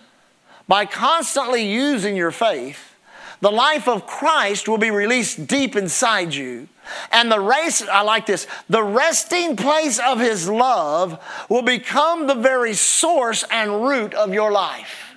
by 0.68 0.86
constantly 0.86 1.68
using 1.68 2.14
your 2.14 2.30
faith, 2.30 2.94
the 3.40 3.50
life 3.50 3.88
of 3.88 4.06
Christ 4.06 4.68
will 4.68 4.78
be 4.78 4.90
released 4.90 5.46
deep 5.46 5.76
inside 5.76 6.34
you 6.34 6.68
and 7.10 7.30
the 7.30 7.40
race, 7.40 7.82
I 7.82 8.02
like 8.02 8.26
this, 8.26 8.46
the 8.68 8.82
resting 8.82 9.56
place 9.56 9.98
of 9.98 10.20
His 10.20 10.48
love 10.48 11.22
will 11.48 11.62
become 11.62 12.26
the 12.26 12.34
very 12.34 12.74
source 12.74 13.44
and 13.50 13.84
root 13.84 14.14
of 14.14 14.32
your 14.32 14.52
life. 14.52 15.14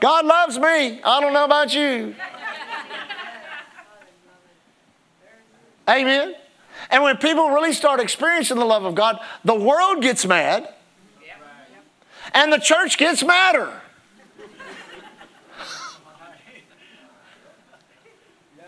God 0.00 0.26
loves 0.26 0.58
me. 0.58 1.00
I 1.02 1.20
don't 1.20 1.32
know 1.32 1.44
about 1.44 1.72
you. 1.72 2.14
Amen. 5.88 6.34
And 6.90 7.02
when 7.02 7.16
people 7.18 7.50
really 7.50 7.72
start 7.72 8.00
experiencing 8.00 8.58
the 8.58 8.64
love 8.64 8.84
of 8.84 8.94
God, 8.94 9.20
the 9.44 9.54
world 9.54 10.02
gets 10.02 10.26
mad 10.26 10.68
and 12.34 12.52
the 12.52 12.58
church 12.58 12.98
gets 12.98 13.22
madder. 13.22 13.81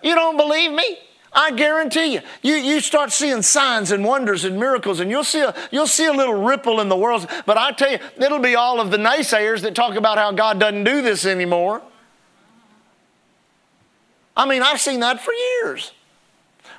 You 0.04 0.14
don't 0.14 0.36
believe 0.36 0.70
me? 0.70 0.98
I 1.32 1.50
guarantee 1.50 2.14
you, 2.14 2.20
you, 2.42 2.54
you 2.54 2.80
start 2.80 3.10
seeing 3.10 3.42
signs 3.42 3.90
and 3.90 4.04
wonders 4.04 4.44
and 4.44 4.56
miracles, 4.56 5.00
and 5.00 5.10
you'll 5.10 5.24
see, 5.24 5.40
a, 5.40 5.52
you'll 5.72 5.88
see 5.88 6.06
a 6.06 6.12
little 6.12 6.44
ripple 6.44 6.80
in 6.80 6.88
the 6.88 6.96
world. 6.96 7.26
But 7.44 7.58
I 7.58 7.72
tell 7.72 7.90
you, 7.90 7.98
it'll 8.18 8.38
be 8.38 8.54
all 8.54 8.80
of 8.80 8.92
the 8.92 8.98
naysayers 8.98 9.62
that 9.62 9.74
talk 9.74 9.96
about 9.96 10.16
how 10.16 10.30
God 10.30 10.60
doesn't 10.60 10.84
do 10.84 11.02
this 11.02 11.26
anymore. 11.26 11.82
I 14.36 14.46
mean, 14.46 14.62
I've 14.62 14.80
seen 14.80 15.00
that 15.00 15.20
for 15.22 15.32
years. 15.32 15.90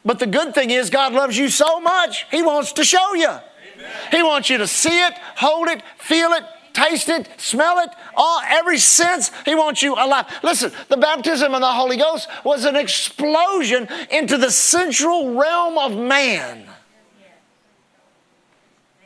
But 0.06 0.20
the 0.20 0.28
good 0.28 0.54
thing 0.54 0.70
is, 0.70 0.90
God 0.90 1.12
loves 1.12 1.38
you 1.38 1.50
so 1.50 1.82
much, 1.82 2.26
He 2.32 2.42
wants 2.42 2.74
to 2.74 2.86
show 2.86 3.14
you. 3.16 3.28
Amen. 3.28 3.92
He 4.12 4.24
wants 4.24 4.50
you 4.50 4.60
to 4.60 4.68
see 4.68 5.04
it, 5.04 5.14
hold 5.36 5.68
it, 5.68 5.82
feel 5.98 6.32
it, 6.32 6.44
taste 6.76 7.10
it, 7.10 7.28
smell 7.38 7.80
it, 7.80 7.90
all 8.16 8.42
every 8.46 8.78
sense. 8.78 9.32
He 9.46 9.56
wants 9.56 9.82
you 9.82 9.96
alive. 9.96 10.28
Listen, 10.44 10.72
the 10.90 10.98
baptism 10.98 11.56
of 11.56 11.62
the 11.62 11.72
Holy 11.72 11.98
Ghost 11.98 12.28
was 12.44 12.66
an 12.66 12.76
explosion 12.76 13.88
into 14.12 14.38
the 14.38 14.52
central 14.52 15.34
realm 15.34 15.78
of 15.78 15.98
man. 15.98 16.68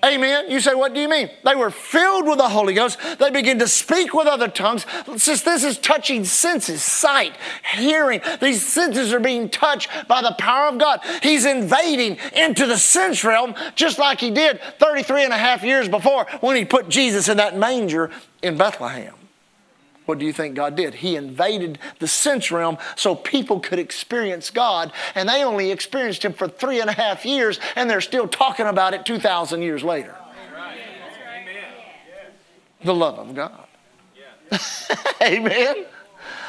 Amen. 0.04 0.50
You 0.50 0.62
say, 0.62 0.74
what 0.76 0.94
do 0.94 1.02
you 1.02 1.10
mean? 1.10 1.30
They 1.44 1.56
were 1.56 1.70
filled 1.70 2.26
with 2.26 2.38
the 2.38 2.48
Holy 2.48 2.74
Ghost. 2.74 2.98
They 3.20 3.30
began 3.32 3.60
to 3.60 3.68
speak 3.68 4.14
with 4.14 4.28
other 4.28 4.48
tongues. 4.48 4.86
Since 5.18 5.42
this 5.42 5.64
is 5.66 5.78
touching 5.78 6.24
senses, 6.24 6.82
sight, 6.82 7.34
hearing. 7.76 8.22
These 8.40 8.66
senses 8.66 9.12
are 9.12 9.20
being 9.20 9.50
touched 9.50 9.90
by 10.08 10.22
the 10.22 10.36
power 10.40 10.70
of 10.70 10.78
God. 10.78 11.02
He's 11.22 11.46
invading 11.46 12.18
into 12.34 12.66
the 12.66 12.78
sense 12.78 13.26
realm 13.26 13.56
just 13.76 14.00
like 14.00 14.22
he 14.22 14.32
did 14.32 14.62
33 14.80 15.26
and 15.26 15.34
a 15.34 15.38
half 15.38 15.64
years 15.64 15.90
before 15.90 16.28
when 16.40 16.56
he 16.56 16.64
put 16.64 16.88
Jesus 16.88 17.28
in 17.28 17.38
that 17.38 17.58
manger 17.58 18.10
in 18.42 18.58
Bethlehem. 18.58 19.19
What 20.10 20.18
do 20.18 20.26
you 20.26 20.34
think 20.34 20.56
God 20.56 20.76
did? 20.76 20.96
He 20.96 21.16
invaded 21.16 21.78
the 22.00 22.08
sense 22.08 22.50
realm 22.50 22.80
so 22.96 23.14
people 23.14 23.60
could 23.60 23.78
experience 23.78 24.50
God, 24.50 24.92
and 25.14 25.30
they 25.30 25.44
only 25.44 25.70
experienced 25.70 26.26
Him 26.26 26.34
for 26.34 26.48
three 26.48 26.82
and 26.82 26.90
a 26.90 26.94
half 26.94 27.28
years, 27.28 27.60
and 27.76 27.88
they're 27.88 28.02
still 28.02 28.28
talking 28.28 28.66
about 28.66 28.96
it 28.96 29.06
2,000 29.06 29.62
years 29.62 29.84
later. 29.84 30.16
The 32.84 32.96
love 32.96 33.20
of 33.20 33.36
God. 33.36 33.68
Amen. 35.22 35.86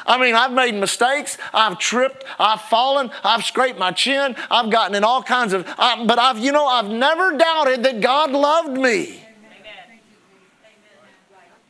I 0.07 0.19
mean, 0.19 0.35
I've 0.35 0.53
made 0.53 0.75
mistakes. 0.75 1.37
I've 1.53 1.79
tripped. 1.79 2.25
I've 2.39 2.63
fallen. 2.63 3.11
I've 3.23 3.45
scraped 3.45 3.79
my 3.79 3.93
chin. 3.93 4.37
I've 4.51 4.71
gotten 4.71 4.95
in 4.95 5.05
all 5.05 5.23
kinds 5.23 5.53
of, 5.53 5.67
I, 5.77 6.07
but 6.07 6.19
I've, 6.19 6.39
you 6.39 6.53
know, 6.53 6.67
I've 6.67 6.89
never 6.89 7.37
doubted 7.37 7.83
that 7.83 8.01
God 8.01 8.31
loved 8.33 8.79
me. 8.79 9.23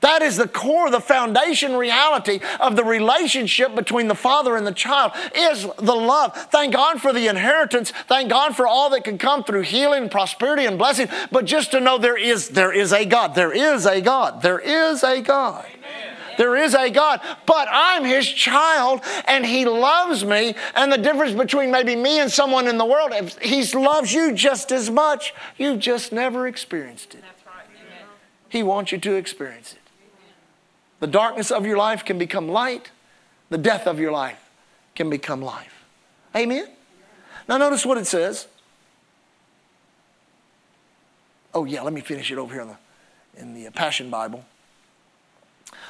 That 0.01 0.23
is 0.23 0.37
the 0.37 0.49
core, 0.49 0.91
the 0.91 1.01
foundation 1.01 1.77
reality 1.77 2.41
of 2.59 2.77
the 2.77 2.85
relationship 2.85 3.75
between 3.75 4.09
the 4.09 4.15
father 4.15 4.57
and 4.57 4.67
the 4.67 4.73
child 4.73 5.13
is 5.35 5.67
the 5.77 5.95
love. 5.95 6.35
Thank 6.51 6.73
God 6.75 7.01
for 7.01 7.13
the 7.13 7.29
inheritance. 7.29 7.93
Thank 8.09 8.31
God 8.31 8.57
for 8.57 8.67
all 8.67 8.91
that 8.91 9.05
can 9.05 9.19
come 9.19 9.45
through 9.45 9.63
healing, 9.63 10.09
prosperity, 10.09 10.65
and 10.65 10.79
blessing. 10.79 11.09
But 11.31 11.45
just 11.45 11.71
to 11.73 11.81
know 11.81 11.99
there 11.99 12.17
is, 12.17 12.51
there 12.51 12.73
is 12.73 12.93
a 12.93 13.05
God. 13.05 13.35
There 13.35 13.53
is 13.53 13.87
a 13.87 14.01
God. 14.01 14.43
There 14.43 14.61
is 14.61 15.05
a 15.05 15.21
God. 15.21 15.67
There 16.39 16.57
is 16.57 16.75
a 16.75 16.89
God, 16.89 17.21
but 17.45 17.69
I'm 17.71 18.03
His 18.03 18.27
child 18.27 19.03
and 19.27 19.45
He 19.45 19.67
loves 19.67 20.25
me. 20.25 20.55
And 20.75 20.91
the 20.91 20.97
difference 20.97 21.35
between 21.35 21.71
maybe 21.71 21.95
me 21.95 22.19
and 22.19 22.33
someone 22.33 22.67
in 22.67 22.79
the 22.79 22.87
world, 22.87 23.13
He 23.43 23.63
loves 23.75 24.11
you 24.11 24.33
just 24.33 24.73
as 24.73 24.89
much, 24.89 25.35
you've 25.59 25.81
just 25.81 26.13
never 26.13 26.47
experienced 26.47 27.15
it. 27.15 27.25
He 28.49 28.63
wants 28.63 28.91
you 28.91 28.97
to 28.97 29.17
experience 29.17 29.75
it. 29.75 29.80
The 31.01 31.07
darkness 31.07 31.51
of 31.51 31.67
your 31.67 31.77
life 31.77 32.05
can 32.05 32.19
become 32.19 32.49
light. 32.49 32.91
The 33.49 33.59
death 33.59 33.87
of 33.87 33.99
your 33.99 34.13
life 34.13 34.39
can 34.95 35.11
become 35.11 35.43
life. 35.43 35.85
Amen? 36.37 36.69
Now, 37.49 37.57
notice 37.57 37.85
what 37.85 37.99
it 37.99 38.07
says. 38.07 38.47
Oh, 41.53 41.65
yeah, 41.65 41.83
let 41.83 41.93
me 41.93 42.01
finish 42.01 42.31
it 42.31 42.39
over 42.39 42.53
here 42.53 42.63
in 42.63 42.69
the, 42.69 42.77
in 43.41 43.65
the 43.65 43.71
Passion 43.73 44.11
Bible. 44.11 44.45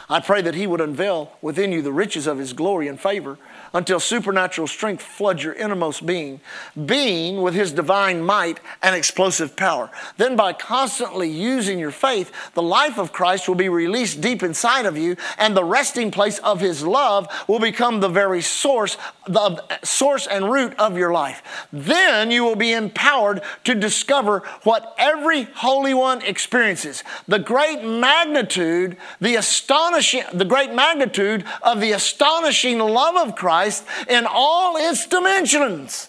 I 0.09 0.21
pray 0.21 0.43
that 0.43 0.55
He 0.55 0.67
would 0.67 0.81
unveil 0.81 1.33
within 1.43 1.73
you 1.73 1.83
the 1.83 1.93
riches 1.93 2.27
of 2.27 2.39
His 2.39 2.53
glory 2.53 2.89
and 2.89 2.99
favor 2.99 3.37
until 3.73 4.01
supernatural 4.01 4.67
strength 4.67 5.03
floods 5.03 5.45
your 5.45 5.53
innermost 5.53 6.05
being, 6.05 6.41
being 6.87 7.43
with 7.43 7.55
his 7.55 7.73
divine 7.73 8.23
might 8.23 8.59
and 8.83 8.97
explosive 8.97 9.57
power. 9.57 9.91
Then, 10.17 10.37
by 10.37 10.53
constantly 10.53 11.31
using 11.31 11.79
your 11.79 11.91
faith, 11.91 12.33
the 12.55 12.63
life 12.63 12.99
of 12.99 13.13
Christ 13.13 13.49
will 13.49 13.55
be 13.55 13.69
released 13.69 14.21
deep 14.21 14.43
inside 14.43 14.87
of 14.87 14.97
you, 14.97 15.17
and 15.39 15.57
the 15.57 15.65
resting 15.65 16.11
place 16.11 16.39
of 16.39 16.61
his 16.61 16.83
love 16.83 17.29
will 17.47 17.61
become 17.61 18.01
the 18.01 18.09
very 18.09 18.43
source, 18.43 18.97
the 19.27 19.63
source 19.85 20.27
and 20.27 20.51
root 20.51 20.75
of 20.79 20.97
your 20.97 21.13
life. 21.13 21.69
Then 21.73 22.31
you 22.31 22.45
will 22.45 22.57
be 22.57 22.73
empowered 22.73 23.43
to 23.65 23.75
discover 23.75 24.41
what 24.65 24.95
every 24.99 25.45
Holy 25.45 25.95
One 25.95 26.23
experiences 26.23 27.05
the 27.29 27.39
great 27.39 27.85
magnitude, 27.85 28.97
the 29.21 29.37
astonishing, 29.37 30.25
the 30.33 30.45
great 30.45 30.73
magnitude 30.73 31.45
of 31.63 31.81
the 31.81 31.93
astonishing 31.93 32.79
love 32.79 33.17
of 33.17 33.37
Christ 33.37 33.60
Christ 33.61 33.85
in 34.09 34.27
all 34.27 34.79
its 34.79 35.07
dimensions. 35.07 36.09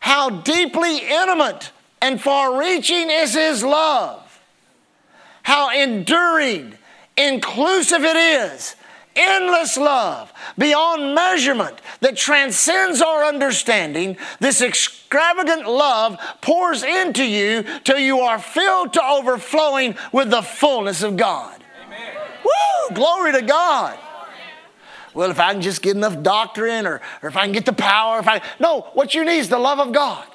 How 0.00 0.30
deeply 0.30 0.98
intimate 0.98 1.70
and 2.00 2.18
far 2.20 2.58
reaching 2.58 3.10
is 3.10 3.34
His 3.34 3.62
love. 3.62 4.40
How 5.42 5.70
enduring, 5.70 6.78
inclusive 7.16 8.04
it 8.04 8.16
is. 8.16 8.74
Endless 9.14 9.76
love 9.76 10.32
beyond 10.56 11.14
measurement 11.14 11.78
that 12.00 12.16
transcends 12.16 13.02
our 13.02 13.26
understanding. 13.26 14.16
This 14.40 14.62
extravagant 14.62 15.68
love 15.68 16.18
pours 16.40 16.82
into 16.82 17.22
you 17.22 17.64
till 17.84 17.98
you 17.98 18.20
are 18.20 18.38
filled 18.38 18.94
to 18.94 19.04
overflowing 19.04 19.94
with 20.10 20.30
the 20.30 20.40
fullness 20.40 21.02
of 21.02 21.18
God. 21.18 21.62
Amen. 21.84 22.16
Woo! 22.42 22.94
Glory 22.94 23.32
to 23.32 23.42
God 23.42 23.98
well, 25.14 25.30
if 25.30 25.38
I 25.38 25.52
can 25.52 25.62
just 25.62 25.82
get 25.82 25.96
enough 25.96 26.22
doctrine 26.22 26.86
or, 26.86 27.00
or 27.22 27.28
if 27.28 27.36
I 27.36 27.44
can 27.44 27.52
get 27.52 27.66
the 27.66 27.72
power, 27.72 28.18
if 28.18 28.28
I 28.28 28.40
no, 28.58 28.82
what 28.94 29.14
you 29.14 29.24
need 29.24 29.38
is 29.38 29.48
the 29.48 29.58
love 29.58 29.78
of 29.78 29.92
God. 29.92 30.26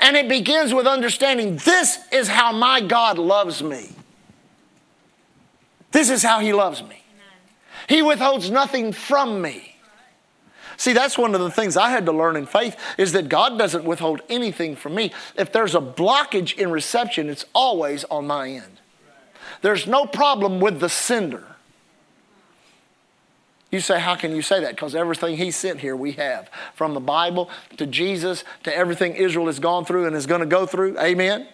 And 0.00 0.16
it 0.16 0.28
begins 0.28 0.74
with 0.74 0.86
understanding 0.86 1.56
this 1.58 1.98
is 2.10 2.28
how 2.28 2.52
my 2.52 2.80
God 2.80 3.18
loves 3.18 3.62
me. 3.62 3.90
This 5.92 6.10
is 6.10 6.22
how 6.22 6.40
He 6.40 6.52
loves 6.52 6.82
me. 6.82 7.02
He 7.88 8.02
withholds 8.02 8.50
nothing 8.50 8.92
from 8.92 9.42
me. 9.42 9.76
See, 10.76 10.92
that's 10.92 11.16
one 11.16 11.34
of 11.34 11.40
the 11.40 11.50
things 11.50 11.76
I 11.76 11.90
had 11.90 12.06
to 12.06 12.12
learn 12.12 12.34
in 12.34 12.46
faith 12.46 12.76
is 12.98 13.12
that 13.12 13.28
God 13.28 13.58
doesn't 13.58 13.84
withhold 13.84 14.22
anything 14.28 14.74
from 14.74 14.94
me. 14.94 15.12
If 15.36 15.52
there's 15.52 15.74
a 15.74 15.80
blockage 15.80 16.58
in 16.58 16.72
reception, 16.72 17.28
it's 17.28 17.44
always 17.54 18.04
on 18.04 18.26
my 18.26 18.48
end. 18.48 18.80
There's 19.60 19.86
no 19.86 20.06
problem 20.06 20.58
with 20.58 20.80
the 20.80 20.88
sender. 20.88 21.51
You 23.72 23.80
say, 23.80 23.98
how 23.98 24.16
can 24.16 24.36
you 24.36 24.42
say 24.42 24.60
that? 24.60 24.72
Because 24.72 24.94
everything 24.94 25.38
he 25.38 25.50
sent 25.50 25.80
here 25.80 25.96
we 25.96 26.12
have. 26.12 26.50
From 26.74 26.92
the 26.92 27.00
Bible 27.00 27.48
to 27.78 27.86
Jesus 27.86 28.44
to 28.64 28.76
everything 28.76 29.16
Israel 29.16 29.46
has 29.46 29.58
gone 29.58 29.86
through 29.86 30.06
and 30.06 30.14
is 30.14 30.26
going 30.26 30.40
to 30.40 30.46
go 30.46 30.66
through. 30.66 30.98
Amen? 31.00 31.48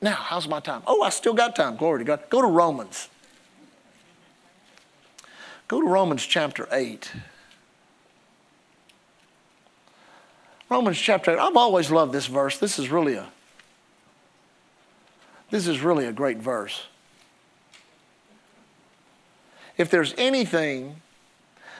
Now, 0.00 0.14
how's 0.14 0.48
my 0.48 0.60
time? 0.60 0.82
Oh, 0.86 1.02
I 1.02 1.10
still 1.10 1.34
got 1.34 1.54
time. 1.54 1.76
Glory 1.76 1.98
to 1.98 2.04
God. 2.04 2.22
Go 2.30 2.40
to 2.40 2.46
Romans. 2.46 3.10
Go 5.66 5.82
to 5.82 5.86
Romans 5.86 6.24
chapter 6.24 6.66
8. 6.72 7.12
Romans 10.70 10.98
chapter 10.98 11.32
8. 11.32 11.38
I've 11.38 11.56
always 11.56 11.90
loved 11.90 12.12
this 12.12 12.28
verse. 12.28 12.56
This 12.56 12.78
is 12.78 12.88
really 12.88 13.14
a 13.14 13.28
this 15.50 15.66
is 15.66 15.80
really 15.80 16.04
a 16.04 16.12
great 16.12 16.38
verse 16.38 16.82
if 19.78 19.90
there's 19.90 20.14
anything 20.18 21.00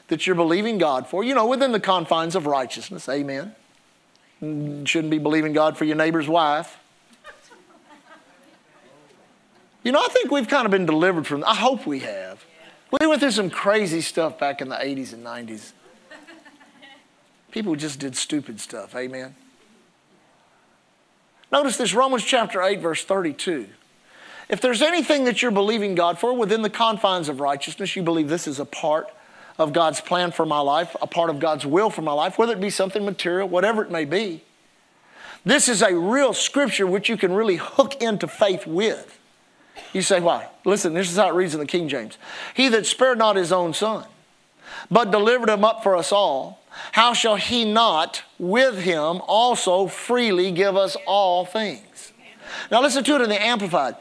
that 0.06 0.26
you're 0.26 0.36
believing 0.36 0.78
God 0.78 1.06
for, 1.06 1.22
you 1.22 1.34
know, 1.34 1.46
within 1.46 1.72
the 1.72 1.80
confines 1.80 2.34
of 2.34 2.46
righteousness, 2.46 3.08
amen. 3.08 3.54
Mm, 4.42 4.86
shouldn't 4.86 5.10
be 5.10 5.18
believing 5.18 5.52
God 5.52 5.76
for 5.76 5.84
your 5.84 5.96
neighbor's 5.96 6.28
wife. 6.28 6.78
You 9.82 9.92
know, 9.92 10.00
I 10.00 10.08
think 10.08 10.30
we've 10.30 10.48
kind 10.48 10.64
of 10.64 10.70
been 10.70 10.86
delivered 10.86 11.26
from, 11.26 11.44
I 11.44 11.54
hope 11.54 11.86
we 11.86 12.00
have. 12.00 12.44
We 13.00 13.06
went 13.06 13.20
through 13.20 13.32
some 13.32 13.50
crazy 13.50 14.00
stuff 14.00 14.38
back 14.38 14.60
in 14.60 14.68
the 14.68 14.76
80s 14.76 15.12
and 15.12 15.24
90s. 15.24 15.72
People 17.50 17.74
just 17.76 17.98
did 17.98 18.16
stupid 18.16 18.60
stuff, 18.60 18.94
amen. 18.94 19.34
Notice 21.50 21.76
this 21.76 21.94
Romans 21.94 22.24
chapter 22.24 22.62
8, 22.62 22.80
verse 22.80 23.04
32. 23.04 23.68
If 24.48 24.60
there's 24.60 24.82
anything 24.82 25.24
that 25.24 25.42
you're 25.42 25.50
believing 25.50 25.94
God 25.94 26.18
for 26.18 26.32
within 26.32 26.62
the 26.62 26.70
confines 26.70 27.28
of 27.28 27.40
righteousness, 27.40 27.94
you 27.96 28.02
believe 28.02 28.28
this 28.28 28.46
is 28.46 28.58
a 28.58 28.64
part 28.64 29.08
of 29.58 29.72
God's 29.72 30.00
plan 30.00 30.30
for 30.30 30.46
my 30.46 30.60
life, 30.60 30.96
a 31.02 31.06
part 31.06 31.30
of 31.30 31.38
God's 31.38 31.66
will 31.66 31.90
for 31.90 32.02
my 32.02 32.12
life, 32.12 32.38
whether 32.38 32.52
it 32.52 32.60
be 32.60 32.70
something 32.70 33.04
material, 33.04 33.48
whatever 33.48 33.82
it 33.82 33.90
may 33.90 34.04
be. 34.04 34.42
This 35.44 35.68
is 35.68 35.82
a 35.82 35.94
real 35.94 36.32
scripture 36.32 36.86
which 36.86 37.08
you 37.08 37.16
can 37.16 37.32
really 37.32 37.56
hook 37.56 38.00
into 38.02 38.26
faith 38.26 38.66
with. 38.66 39.18
You 39.92 40.02
say, 40.02 40.20
why? 40.20 40.48
Listen, 40.64 40.94
this 40.94 41.10
is 41.10 41.16
how 41.16 41.28
it 41.28 41.34
reads 41.34 41.54
in 41.54 41.60
the 41.60 41.66
King 41.66 41.88
James. 41.88 42.18
He 42.54 42.68
that 42.68 42.86
spared 42.86 43.18
not 43.18 43.36
his 43.36 43.52
own 43.52 43.74
son, 43.74 44.06
but 44.90 45.10
delivered 45.10 45.48
him 45.48 45.64
up 45.64 45.82
for 45.82 45.96
us 45.96 46.12
all, 46.12 46.62
how 46.92 47.12
shall 47.12 47.36
he 47.36 47.70
not 47.70 48.22
with 48.38 48.80
him 48.80 49.20
also 49.26 49.86
freely 49.86 50.52
give 50.52 50.76
us 50.76 50.96
all 51.06 51.44
things? 51.44 52.12
Now 52.70 52.80
listen 52.82 53.04
to 53.04 53.16
it 53.16 53.22
in 53.22 53.28
the 53.28 53.42
Amplified. 53.42 53.96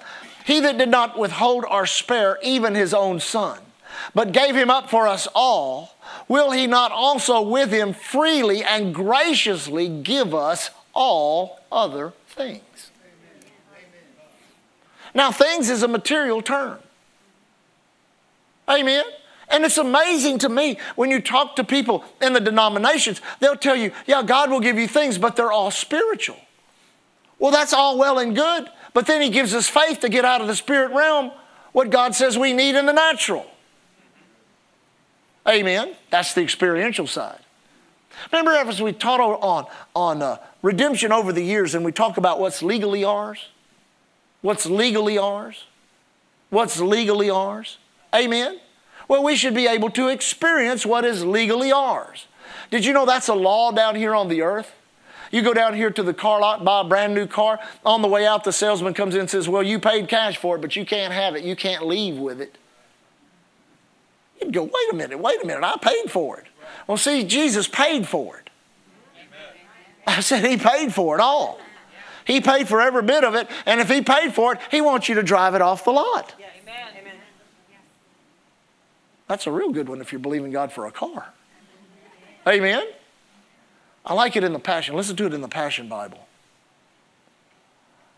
He 0.47 0.61
that 0.61 0.77
did 0.77 0.87
not 0.87 1.19
withhold 1.19 1.65
or 1.69 1.85
spare 1.85 2.39
even 2.41 2.73
his 2.73 2.93
own 2.93 3.19
son, 3.19 3.59
but 4.15 4.31
gave 4.31 4.55
him 4.55 4.69
up 4.69 4.89
for 4.89 5.05
us 5.05 5.27
all, 5.35 5.93
will 6.29 6.51
he 6.51 6.67
not 6.67 6.89
also 6.89 7.41
with 7.41 7.69
him 7.69 7.91
freely 7.91 8.63
and 8.63 8.95
graciously 8.95 9.89
give 9.89 10.33
us 10.33 10.69
all 10.93 11.59
other 11.69 12.13
things? 12.29 12.91
Now, 15.13 15.33
things 15.33 15.69
is 15.69 15.83
a 15.83 15.87
material 15.89 16.41
term. 16.41 16.79
Amen. 18.69 19.03
And 19.49 19.65
it's 19.65 19.77
amazing 19.77 20.37
to 20.39 20.49
me 20.49 20.77
when 20.95 21.11
you 21.11 21.19
talk 21.19 21.57
to 21.57 21.65
people 21.65 22.05
in 22.21 22.31
the 22.31 22.39
denominations, 22.39 23.19
they'll 23.41 23.57
tell 23.57 23.75
you, 23.75 23.91
yeah, 24.05 24.23
God 24.23 24.49
will 24.49 24.61
give 24.61 24.77
you 24.77 24.87
things, 24.87 25.17
but 25.17 25.35
they're 25.35 25.51
all 25.51 25.71
spiritual. 25.71 26.37
Well, 27.37 27.51
that's 27.51 27.73
all 27.73 27.97
well 27.97 28.17
and 28.17 28.33
good, 28.33 28.69
but 28.97 29.05
then 29.05 29.21
He 29.21 29.29
gives 29.29 29.53
us 29.53 29.69
faith 29.69 29.99
to 29.99 30.09
get 30.09 30.25
out 30.25 30.41
of 30.41 30.47
the 30.47 30.55
spirit 30.55 30.91
realm 30.91 31.31
what 31.71 31.91
God 31.91 32.15
says 32.15 32.35
we 32.35 32.51
need 32.51 32.73
in 32.73 32.87
the 32.87 32.93
natural. 32.93 33.45
Amen. 35.47 35.95
That's 36.09 36.33
the 36.33 36.41
experiential 36.41 37.05
side. 37.05 37.41
Remember, 38.31 38.53
as 38.53 38.81
we 38.81 38.93
taught 38.93 39.19
on, 39.19 39.67
on 39.95 40.23
uh, 40.23 40.37
redemption 40.63 41.11
over 41.11 41.31
the 41.31 41.43
years, 41.43 41.75
and 41.75 41.85
we 41.85 41.91
talk 41.91 42.17
about 42.17 42.39
what's 42.39 42.63
legally 42.63 43.03
ours? 43.03 43.49
What's 44.41 44.65
legally 44.65 45.19
ours? 45.19 45.65
What's 46.49 46.79
legally 46.79 47.29
ours? 47.29 47.77
Amen. 48.15 48.59
Well, 49.07 49.23
we 49.23 49.35
should 49.35 49.53
be 49.53 49.67
able 49.67 49.91
to 49.91 50.07
experience 50.07 50.87
what 50.87 51.05
is 51.05 51.23
legally 51.23 51.71
ours. 51.71 52.25
Did 52.71 52.83
you 52.83 52.93
know 52.93 53.05
that's 53.05 53.27
a 53.27 53.35
law 53.35 53.71
down 53.71 53.93
here 53.93 54.15
on 54.15 54.27
the 54.27 54.41
earth? 54.41 54.73
You 55.31 55.41
go 55.41 55.53
down 55.53 55.73
here 55.73 55.91
to 55.91 56.03
the 56.03 56.13
car 56.13 56.39
lot, 56.39 56.63
buy 56.63 56.81
a 56.81 56.83
brand 56.83 57.13
new 57.13 57.27
car. 57.27 57.59
On 57.85 58.01
the 58.01 58.07
way 58.07 58.25
out, 58.25 58.43
the 58.43 58.51
salesman 58.51 58.93
comes 58.93 59.15
in 59.15 59.21
and 59.21 59.29
says, 59.29 59.49
Well, 59.49 59.63
you 59.63 59.79
paid 59.79 60.07
cash 60.07 60.37
for 60.37 60.55
it, 60.55 60.61
but 60.61 60.75
you 60.75 60.85
can't 60.85 61.13
have 61.13 61.35
it. 61.35 61.43
You 61.43 61.55
can't 61.55 61.85
leave 61.85 62.17
with 62.17 62.41
it. 62.41 62.57
You'd 64.41 64.53
go, 64.53 64.63
Wait 64.63 64.93
a 64.93 64.95
minute, 64.95 65.19
wait 65.19 65.43
a 65.43 65.45
minute, 65.45 65.63
I 65.63 65.77
paid 65.77 66.11
for 66.11 66.37
it. 66.39 66.45
Well, 66.85 66.97
see, 66.97 67.23
Jesus 67.23 67.67
paid 67.67 68.07
for 68.07 68.37
it. 68.37 68.49
I 70.05 70.21
said, 70.21 70.45
He 70.45 70.57
paid 70.57 70.93
for 70.93 71.15
it 71.15 71.21
all. 71.21 71.59
He 72.25 72.41
paid 72.41 72.67
for 72.67 72.81
every 72.81 73.03
bit 73.03 73.23
of 73.23 73.35
it, 73.35 73.47
and 73.65 73.79
if 73.79 73.89
He 73.89 74.01
paid 74.01 74.33
for 74.33 74.53
it, 74.53 74.59
He 74.71 74.81
wants 74.81 75.09
you 75.09 75.15
to 75.15 75.23
drive 75.23 75.55
it 75.55 75.61
off 75.61 75.83
the 75.83 75.91
lot. 75.91 76.33
That's 79.27 79.45
a 79.45 79.51
real 79.51 79.71
good 79.71 79.89
one 79.89 79.99
if 79.99 80.11
you're 80.11 80.19
believing 80.19 80.51
God 80.51 80.71
for 80.71 80.85
a 80.85 80.91
car. 80.91 81.33
Amen? 82.47 82.83
I 84.07 84.13
like 84.13 84.37
it 84.37 84.43
in 84.45 84.53
the 84.53 84.59
Passion. 84.59 84.95
Listen 84.95 85.17
to 85.17 85.25
it 85.25 85.33
in 85.33 85.41
the 85.41 85.49
Passion 85.49 85.89
Bible. 85.89 86.25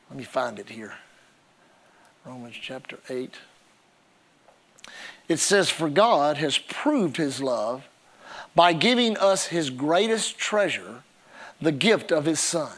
Let 0.09 0.19
me 0.19 0.23
find 0.23 0.59
it 0.59 0.69
here. 0.69 0.93
Romans 2.23 2.55
chapter 2.61 2.99
8. 3.09 3.33
It 5.27 5.37
says, 5.37 5.71
For 5.71 5.89
God 5.89 6.37
has 6.37 6.59
proved 6.59 7.17
his 7.17 7.41
love 7.41 7.87
by 8.53 8.71
giving 8.71 9.17
us 9.17 9.47
his 9.47 9.71
greatest 9.71 10.37
treasure, 10.37 11.03
the 11.59 11.71
gift 11.71 12.11
of 12.11 12.25
his 12.25 12.39
Son. 12.39 12.77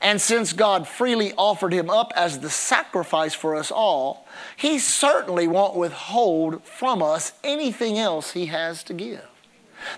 And 0.00 0.20
since 0.20 0.52
God 0.52 0.86
freely 0.86 1.32
offered 1.36 1.72
him 1.72 1.90
up 1.90 2.12
as 2.14 2.38
the 2.38 2.48
sacrifice 2.48 3.34
for 3.34 3.56
us 3.56 3.72
all, 3.72 4.28
he 4.56 4.78
certainly 4.78 5.48
won't 5.48 5.74
withhold 5.74 6.62
from 6.62 7.02
us 7.02 7.32
anything 7.42 7.98
else 7.98 8.32
he 8.32 8.46
has 8.46 8.84
to 8.84 8.94
give. 8.94 9.26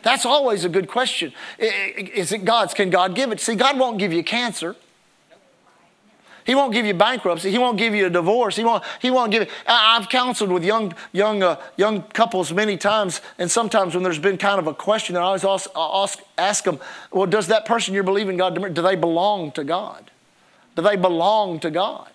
That's 0.02 0.24
always 0.24 0.64
a 0.64 0.68
good 0.68 0.88
question. 0.88 1.32
Is 1.58 2.32
it 2.32 2.44
God's? 2.44 2.74
Can 2.74 2.90
God 2.90 3.14
give 3.14 3.32
it? 3.32 3.40
See, 3.40 3.54
God 3.54 3.78
won't 3.78 3.98
give 3.98 4.12
you 4.12 4.22
cancer. 4.24 4.76
He 6.44 6.54
won't 6.54 6.72
give 6.72 6.86
you 6.86 6.94
bankruptcy. 6.94 7.50
He 7.50 7.58
won't 7.58 7.78
give 7.78 7.94
you 7.94 8.06
a 8.06 8.10
divorce. 8.10 8.56
He 8.56 8.64
won't, 8.64 8.82
he 9.00 9.10
won't 9.10 9.30
give 9.30 9.42
it. 9.42 9.50
I've 9.66 10.08
counseled 10.08 10.50
with 10.50 10.64
young, 10.64 10.94
young, 11.12 11.42
uh, 11.42 11.60
young 11.76 12.02
couples 12.02 12.52
many 12.52 12.76
times, 12.76 13.20
and 13.38 13.50
sometimes 13.50 13.94
when 13.94 14.02
there's 14.02 14.18
been 14.18 14.38
kind 14.38 14.58
of 14.58 14.66
a 14.66 14.74
question, 14.74 15.16
I 15.16 15.20
always 15.20 15.44
ask, 15.44 15.70
ask, 15.76 16.18
ask 16.36 16.64
them, 16.64 16.80
well, 17.12 17.26
does 17.26 17.46
that 17.48 17.64
person 17.64 17.94
you're 17.94 18.02
believing 18.02 18.36
God, 18.36 18.54
do 18.74 18.82
they 18.82 18.96
belong 18.96 19.52
to 19.52 19.64
God? 19.64 20.10
Do 20.74 20.82
they 20.82 20.96
belong 20.96 21.60
to 21.60 21.70
God? 21.70 22.10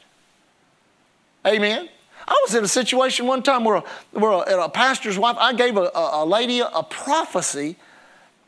Amen? 1.45 1.88
I 2.27 2.38
was 2.46 2.55
in 2.55 2.63
a 2.63 2.67
situation 2.67 3.25
one 3.25 3.41
time 3.41 3.63
where 3.63 3.77
a, 3.77 3.84
where 4.12 4.31
a, 4.31 4.65
a 4.65 4.69
pastor's 4.69 5.17
wife, 5.17 5.38
I 5.39 5.53
gave 5.53 5.77
a, 5.77 5.89
a, 5.93 6.25
lady 6.25 6.60
a, 6.60 6.84
prophecy 6.84 7.78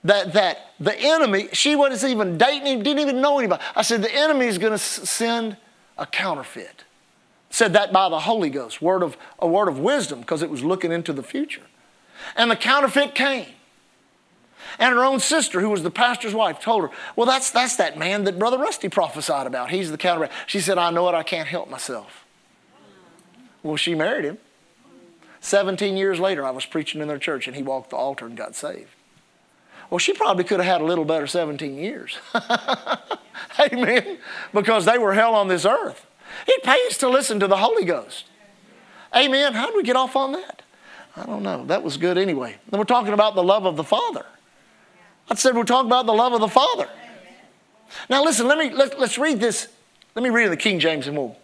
that, 0.03 0.33
that 0.33 0.73
the 0.79 0.97
enemy, 0.97 1.47
she 1.53 1.75
wasn't 1.75 2.11
even 2.11 2.37
dating 2.37 2.67
him, 2.67 2.83
didn't 2.83 2.99
even 2.99 3.21
know 3.21 3.39
anybody. 3.39 3.63
I 3.75 3.83
said, 3.83 4.01
the 4.01 4.13
enemy 4.13 4.47
is 4.47 4.57
going 4.57 4.73
to 4.73 4.77
send 4.77 5.55
a 5.97 6.05
counterfeit. 6.05 6.83
Said 7.49 7.73
that 7.73 7.93
by 7.93 8.09
the 8.09 8.19
Holy 8.19 8.49
Ghost, 8.49 8.81
word 8.81 9.01
of, 9.01 9.17
a 9.39 9.47
word 9.47 9.69
of 9.69 9.79
wisdom, 9.79 10.19
because 10.19 10.41
it 10.41 10.49
was 10.49 10.63
looking 10.63 10.91
into 10.91 11.13
the 11.13 11.23
future. 11.23 11.63
And 12.35 12.51
the 12.51 12.55
counterfeit 12.55 13.15
came. 13.15 13.47
And 14.77 14.93
her 14.93 15.03
own 15.03 15.19
sister, 15.19 15.61
who 15.61 15.69
was 15.69 15.83
the 15.83 15.89
pastor's 15.89 16.33
wife, 16.33 16.59
told 16.59 16.83
her, 16.83 16.89
Well, 17.15 17.25
that's, 17.25 17.49
that's 17.49 17.77
that 17.77 17.97
man 17.97 18.25
that 18.25 18.37
Brother 18.37 18.57
Rusty 18.57 18.87
prophesied 18.87 19.47
about. 19.47 19.71
He's 19.71 19.89
the 19.89 19.97
counterfeit. 19.97 20.31
She 20.47 20.59
said, 20.59 20.77
I 20.77 20.91
know 20.91 21.07
it, 21.09 21.15
I 21.15 21.23
can't 21.23 21.47
help 21.47 21.69
myself. 21.69 22.25
Well, 23.63 23.75
she 23.75 23.95
married 23.95 24.25
him. 24.25 24.37
17 25.41 25.95
years 25.95 26.19
later, 26.19 26.45
I 26.45 26.51
was 26.51 26.65
preaching 26.65 27.01
in 27.01 27.07
their 27.07 27.17
church 27.17 27.47
and 27.47 27.55
he 27.55 27.63
walked 27.63 27.91
the 27.91 27.95
altar 27.95 28.25
and 28.25 28.35
got 28.35 28.55
saved. 28.55 28.89
Well, 29.89 29.99
she 29.99 30.13
probably 30.13 30.43
could 30.43 30.59
have 30.59 30.67
had 30.67 30.81
a 30.81 30.85
little 30.85 31.05
better 31.05 31.27
17 31.27 31.75
years. 31.75 32.17
Amen. 33.59 34.19
Because 34.53 34.85
they 34.85 34.97
were 34.97 35.13
hell 35.13 35.33
on 35.33 35.47
this 35.47 35.65
earth. 35.65 36.05
It 36.47 36.63
pays 36.63 36.97
to 36.99 37.09
listen 37.09 37.39
to 37.39 37.47
the 37.47 37.57
Holy 37.57 37.85
Ghost. 37.85 38.25
Amen. 39.15 39.53
How 39.53 39.65
did 39.65 39.75
we 39.75 39.83
get 39.83 39.95
off 39.95 40.15
on 40.15 40.33
that? 40.33 40.61
I 41.15 41.25
don't 41.25 41.41
know. 41.41 41.65
That 41.65 41.83
was 41.83 41.97
good 41.97 42.17
anyway. 42.17 42.57
Then 42.69 42.79
we're 42.79 42.85
talking 42.85 43.13
about 43.13 43.35
the 43.35 43.43
love 43.43 43.65
of 43.65 43.75
the 43.75 43.83
Father. 43.83 44.25
I 45.29 45.35
said 45.35 45.55
we're 45.55 45.63
talking 45.63 45.89
about 45.89 46.05
the 46.05 46.13
love 46.13 46.33
of 46.33 46.39
the 46.39 46.47
Father. 46.47 46.87
Now 48.09 48.23
listen, 48.23 48.47
let 48.47 48.57
me 48.57 48.69
let, 48.69 48.99
let's 48.99 49.17
read 49.17 49.39
this. 49.39 49.67
Let 50.15 50.23
me 50.23 50.29
read 50.29 50.45
in 50.45 50.51
the 50.51 50.57
King 50.57 50.79
James 50.79 51.07
and 51.07 51.17
we'll 51.17 51.35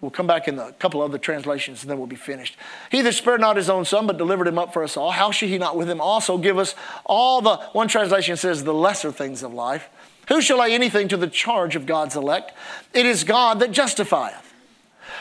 We'll 0.00 0.12
come 0.12 0.28
back 0.28 0.46
in 0.46 0.58
a 0.58 0.72
couple 0.72 1.02
other 1.02 1.18
translations 1.18 1.82
and 1.82 1.90
then 1.90 1.98
we'll 1.98 2.06
be 2.06 2.14
finished. 2.14 2.56
He 2.90 3.02
that 3.02 3.14
spared 3.14 3.40
not 3.40 3.56
his 3.56 3.68
own 3.68 3.84
son 3.84 4.06
but 4.06 4.16
delivered 4.16 4.46
him 4.46 4.58
up 4.58 4.72
for 4.72 4.84
us 4.84 4.96
all, 4.96 5.10
how 5.10 5.32
should 5.32 5.48
he 5.48 5.58
not 5.58 5.76
with 5.76 5.90
him 5.90 6.00
also 6.00 6.38
give 6.38 6.56
us 6.56 6.76
all 7.04 7.40
the, 7.40 7.56
one 7.72 7.88
translation 7.88 8.36
says, 8.36 8.62
the 8.62 8.74
lesser 8.74 9.10
things 9.10 9.42
of 9.42 9.52
life? 9.52 9.88
Who 10.28 10.40
shall 10.40 10.58
lay 10.58 10.74
anything 10.74 11.08
to 11.08 11.16
the 11.16 11.26
charge 11.26 11.74
of 11.74 11.86
God's 11.86 12.14
elect? 12.14 12.52
It 12.94 13.06
is 13.06 13.24
God 13.24 13.60
that 13.60 13.72
justifieth. 13.72 14.54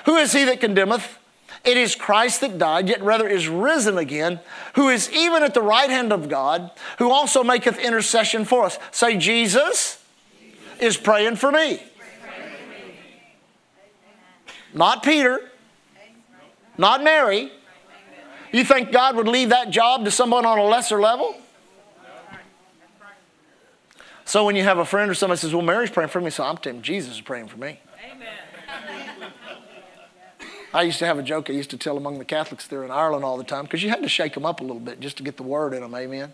Who 0.05 0.17
is 0.17 0.33
he 0.33 0.43
that 0.43 0.59
condemneth? 0.59 1.17
It 1.63 1.77
is 1.77 1.95
Christ 1.95 2.41
that 2.41 2.57
died, 2.57 2.87
yet 2.87 3.01
rather 3.01 3.27
is 3.27 3.47
risen 3.47 3.97
again, 3.97 4.39
who 4.75 4.89
is 4.89 5.11
even 5.11 5.43
at 5.43 5.53
the 5.53 5.61
right 5.61 5.89
hand 5.89 6.13
of 6.13 6.29
God, 6.29 6.71
who 6.99 7.11
also 7.11 7.43
maketh 7.43 7.79
intercession 7.79 8.45
for 8.45 8.65
us. 8.65 8.77
Say, 8.91 9.17
Jesus 9.17 10.03
is 10.79 10.97
praying 10.97 11.37
for 11.37 11.51
me. 11.51 11.81
Not 14.73 15.03
Peter, 15.03 15.41
not 16.77 17.03
Mary. 17.03 17.51
You 18.51 18.63
think 18.63 18.91
God 18.91 19.15
would 19.15 19.27
leave 19.27 19.49
that 19.49 19.69
job 19.69 20.05
to 20.05 20.11
someone 20.11 20.45
on 20.45 20.57
a 20.57 20.63
lesser 20.63 21.01
level? 21.01 21.35
So 24.25 24.43
when 24.43 24.57
you 24.57 24.63
have 24.63 24.77
a 24.77 24.85
friend 24.85 25.09
or 25.09 25.13
somebody 25.13 25.39
says, 25.39 25.53
Well, 25.53 25.61
Mary's 25.61 25.89
praying 25.89 26.09
for 26.09 26.19
me, 26.19 26.29
so 26.29 26.43
I'm 26.43 26.57
telling 26.57 26.81
Jesus 26.81 27.15
is 27.15 27.21
praying 27.21 27.47
for 27.47 27.57
me. 27.57 27.79
Amen. 28.11 28.27
I 30.73 30.81
used 30.81 30.99
to 30.99 31.05
have 31.05 31.17
a 31.17 31.23
joke 31.23 31.49
I 31.49 31.53
used 31.53 31.69
to 31.69 31.77
tell 31.77 31.95
among 31.95 32.19
the 32.19 32.25
Catholics 32.25 32.67
there 32.67 32.83
in 32.83 32.91
Ireland 32.91 33.23
all 33.23 33.37
the 33.37 33.45
time 33.45 33.63
because 33.63 33.81
you 33.81 33.89
had 33.89 34.03
to 34.03 34.09
shake 34.09 34.33
them 34.33 34.45
up 34.45 34.59
a 34.59 34.63
little 34.63 34.81
bit 34.81 34.99
just 34.99 35.15
to 35.17 35.23
get 35.23 35.37
the 35.37 35.43
word 35.43 35.73
in 35.73 35.81
them. 35.81 35.95
Amen. 35.95 36.33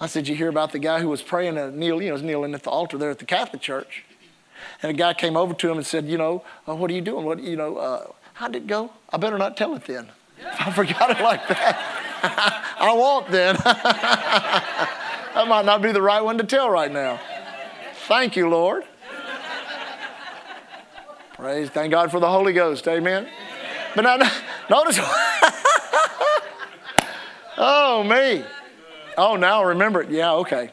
I 0.00 0.06
said, 0.06 0.28
You 0.28 0.36
hear 0.36 0.48
about 0.48 0.72
the 0.72 0.78
guy 0.78 1.00
who 1.00 1.08
was 1.08 1.22
praying, 1.22 1.54
kneel, 1.76 2.00
you 2.00 2.08
know, 2.08 2.14
was 2.14 2.22
kneeling 2.22 2.54
at 2.54 2.62
the 2.62 2.70
altar 2.70 2.98
there 2.98 3.10
at 3.10 3.18
the 3.18 3.24
Catholic 3.24 3.62
Church. 3.62 4.04
And 4.82 4.90
a 4.90 4.94
guy 4.94 5.14
came 5.14 5.36
over 5.36 5.54
to 5.54 5.70
him 5.70 5.76
and 5.78 5.86
said, 5.86 6.06
You 6.06 6.18
know, 6.18 6.44
uh, 6.68 6.74
what 6.74 6.90
are 6.90 6.94
you 6.94 7.00
doing? 7.00 7.24
What, 7.24 7.40
you 7.42 7.56
know, 7.56 7.76
uh, 7.76 8.06
how 8.34 8.48
did 8.48 8.62
it 8.62 8.66
go? 8.66 8.90
I 9.10 9.16
better 9.16 9.38
not 9.38 9.56
tell 9.56 9.74
it 9.74 9.84
then. 9.84 10.08
I 10.60 10.70
forgot 10.70 11.10
it 11.10 11.22
like 11.22 11.46
that, 11.48 12.64
I 12.78 12.92
won't 12.92 13.28
then. 13.28 13.56
that 13.64 15.48
might 15.48 15.64
not 15.64 15.82
be 15.82 15.92
the 15.92 16.02
right 16.02 16.22
one 16.22 16.38
to 16.38 16.44
tell 16.44 16.70
right 16.70 16.92
now. 16.92 17.20
Thank 18.06 18.36
you, 18.36 18.48
Lord. 18.48 18.84
Praise, 21.34 21.68
thank 21.68 21.90
God 21.90 22.10
for 22.10 22.20
the 22.20 22.28
Holy 22.28 22.52
Ghost. 22.52 22.88
Amen. 22.88 23.28
But 23.94 24.02
now, 24.02 24.16
notice. 24.70 24.98
oh, 27.58 28.02
me. 28.02 28.44
Oh, 29.18 29.36
now 29.36 29.64
remember 29.64 30.02
it. 30.02 30.10
Yeah, 30.10 30.32
okay. 30.34 30.70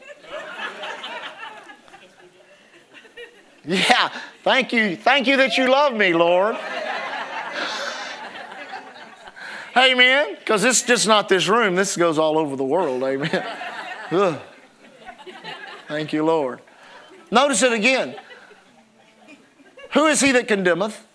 Yeah, 3.64 4.10
thank 4.42 4.72
you. 4.72 4.96
Thank 4.96 5.26
you 5.26 5.36
that 5.38 5.56
you 5.56 5.70
love 5.70 5.94
me, 5.94 6.12
Lord. 6.12 6.56
Amen. 9.76 10.36
Because 10.38 10.64
it's 10.64 10.82
just 10.82 11.06
not 11.08 11.28
this 11.28 11.48
room, 11.48 11.74
this 11.74 11.96
goes 11.96 12.18
all 12.18 12.38
over 12.38 12.56
the 12.56 12.64
world. 12.64 13.02
Amen. 13.02 14.40
Thank 15.88 16.12
you, 16.12 16.24
Lord. 16.24 16.60
Notice 17.30 17.62
it 17.62 17.72
again. 17.72 18.16
Who 19.92 20.06
is 20.06 20.20
he 20.20 20.32
that 20.32 20.46
condemneth? 20.46 21.06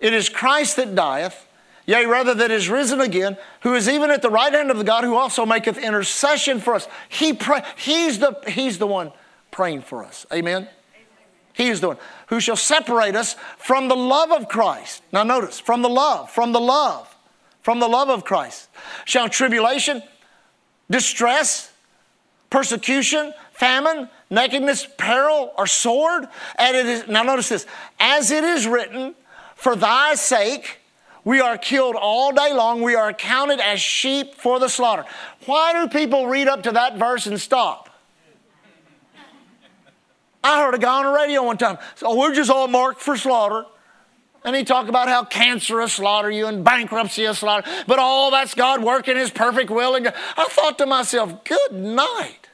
It 0.00 0.12
is 0.12 0.28
Christ 0.28 0.76
that 0.76 0.94
dieth, 0.94 1.46
Yea, 1.86 2.06
rather 2.06 2.34
that 2.34 2.50
is 2.50 2.68
risen 2.68 3.00
again, 3.00 3.36
who 3.62 3.74
is 3.74 3.88
even 3.88 4.10
at 4.10 4.22
the 4.22 4.30
right 4.30 4.52
hand 4.52 4.70
of 4.70 4.78
the 4.78 4.84
God, 4.84 5.04
who 5.04 5.16
also 5.16 5.44
maketh 5.44 5.78
intercession 5.78 6.60
for 6.60 6.74
us. 6.74 6.88
He 7.08 7.32
pray, 7.32 7.62
he's, 7.76 8.18
the, 8.18 8.40
he's 8.48 8.78
the 8.78 8.86
one 8.86 9.12
praying 9.50 9.82
for 9.82 10.04
us. 10.04 10.26
Amen? 10.32 10.68
He 11.52 11.68
is 11.68 11.80
the 11.80 11.88
one 11.88 11.98
who 12.28 12.40
shall 12.40 12.56
separate 12.56 13.14
us 13.14 13.36
from 13.58 13.88
the 13.88 13.96
love 13.96 14.32
of 14.32 14.48
Christ. 14.48 15.02
Now, 15.12 15.22
notice, 15.22 15.60
from 15.60 15.82
the 15.82 15.88
love, 15.88 16.30
from 16.30 16.52
the 16.52 16.60
love, 16.60 17.14
from 17.60 17.78
the 17.78 17.88
love 17.88 18.08
of 18.08 18.24
Christ. 18.24 18.68
Shall 19.04 19.28
tribulation, 19.28 20.02
distress, 20.90 21.72
persecution, 22.50 23.34
famine, 23.52 24.08
nakedness, 24.30 24.88
peril, 24.96 25.52
or 25.56 25.66
sword? 25.66 26.26
And 26.56 26.76
it 26.76 26.86
is, 26.86 27.08
now, 27.08 27.22
notice 27.22 27.50
this 27.50 27.66
as 28.00 28.30
it 28.30 28.44
is 28.44 28.66
written, 28.66 29.14
for 29.54 29.76
thy 29.76 30.14
sake, 30.14 30.78
we 31.24 31.40
are 31.40 31.56
killed 31.56 31.94
all 31.94 32.32
day 32.32 32.52
long. 32.52 32.82
We 32.82 32.96
are 32.96 33.10
accounted 33.10 33.60
as 33.60 33.80
sheep 33.80 34.34
for 34.34 34.58
the 34.58 34.68
slaughter. 34.68 35.04
Why 35.46 35.72
do 35.72 35.88
people 35.88 36.26
read 36.26 36.48
up 36.48 36.64
to 36.64 36.72
that 36.72 36.96
verse 36.96 37.26
and 37.26 37.40
stop? 37.40 37.88
I 40.44 40.62
heard 40.62 40.74
a 40.74 40.78
guy 40.78 40.98
on 40.98 41.04
the 41.04 41.12
radio 41.12 41.42
one 41.44 41.58
time. 41.58 41.78
So 41.94 42.08
oh, 42.08 42.18
we're 42.18 42.34
just 42.34 42.50
all 42.50 42.68
marked 42.68 43.00
for 43.00 43.16
slaughter. 43.16 43.64
And 44.44 44.56
he 44.56 44.64
talked 44.64 44.88
about 44.88 45.08
how 45.08 45.24
cancer 45.24 45.76
will 45.76 45.88
slaughter 45.88 46.30
you 46.30 46.46
and 46.46 46.64
bankruptcy 46.64 47.24
will 47.24 47.34
slaughter. 47.34 47.68
But 47.86 48.00
all 48.00 48.30
that's 48.32 48.54
God 48.54 48.82
working 48.82 49.16
His 49.16 49.30
perfect 49.30 49.70
will. 49.70 49.94
And 49.94 50.08
I 50.08 50.46
thought 50.50 50.78
to 50.78 50.86
myself, 50.86 51.44
good 51.44 51.72
night. 51.72 52.48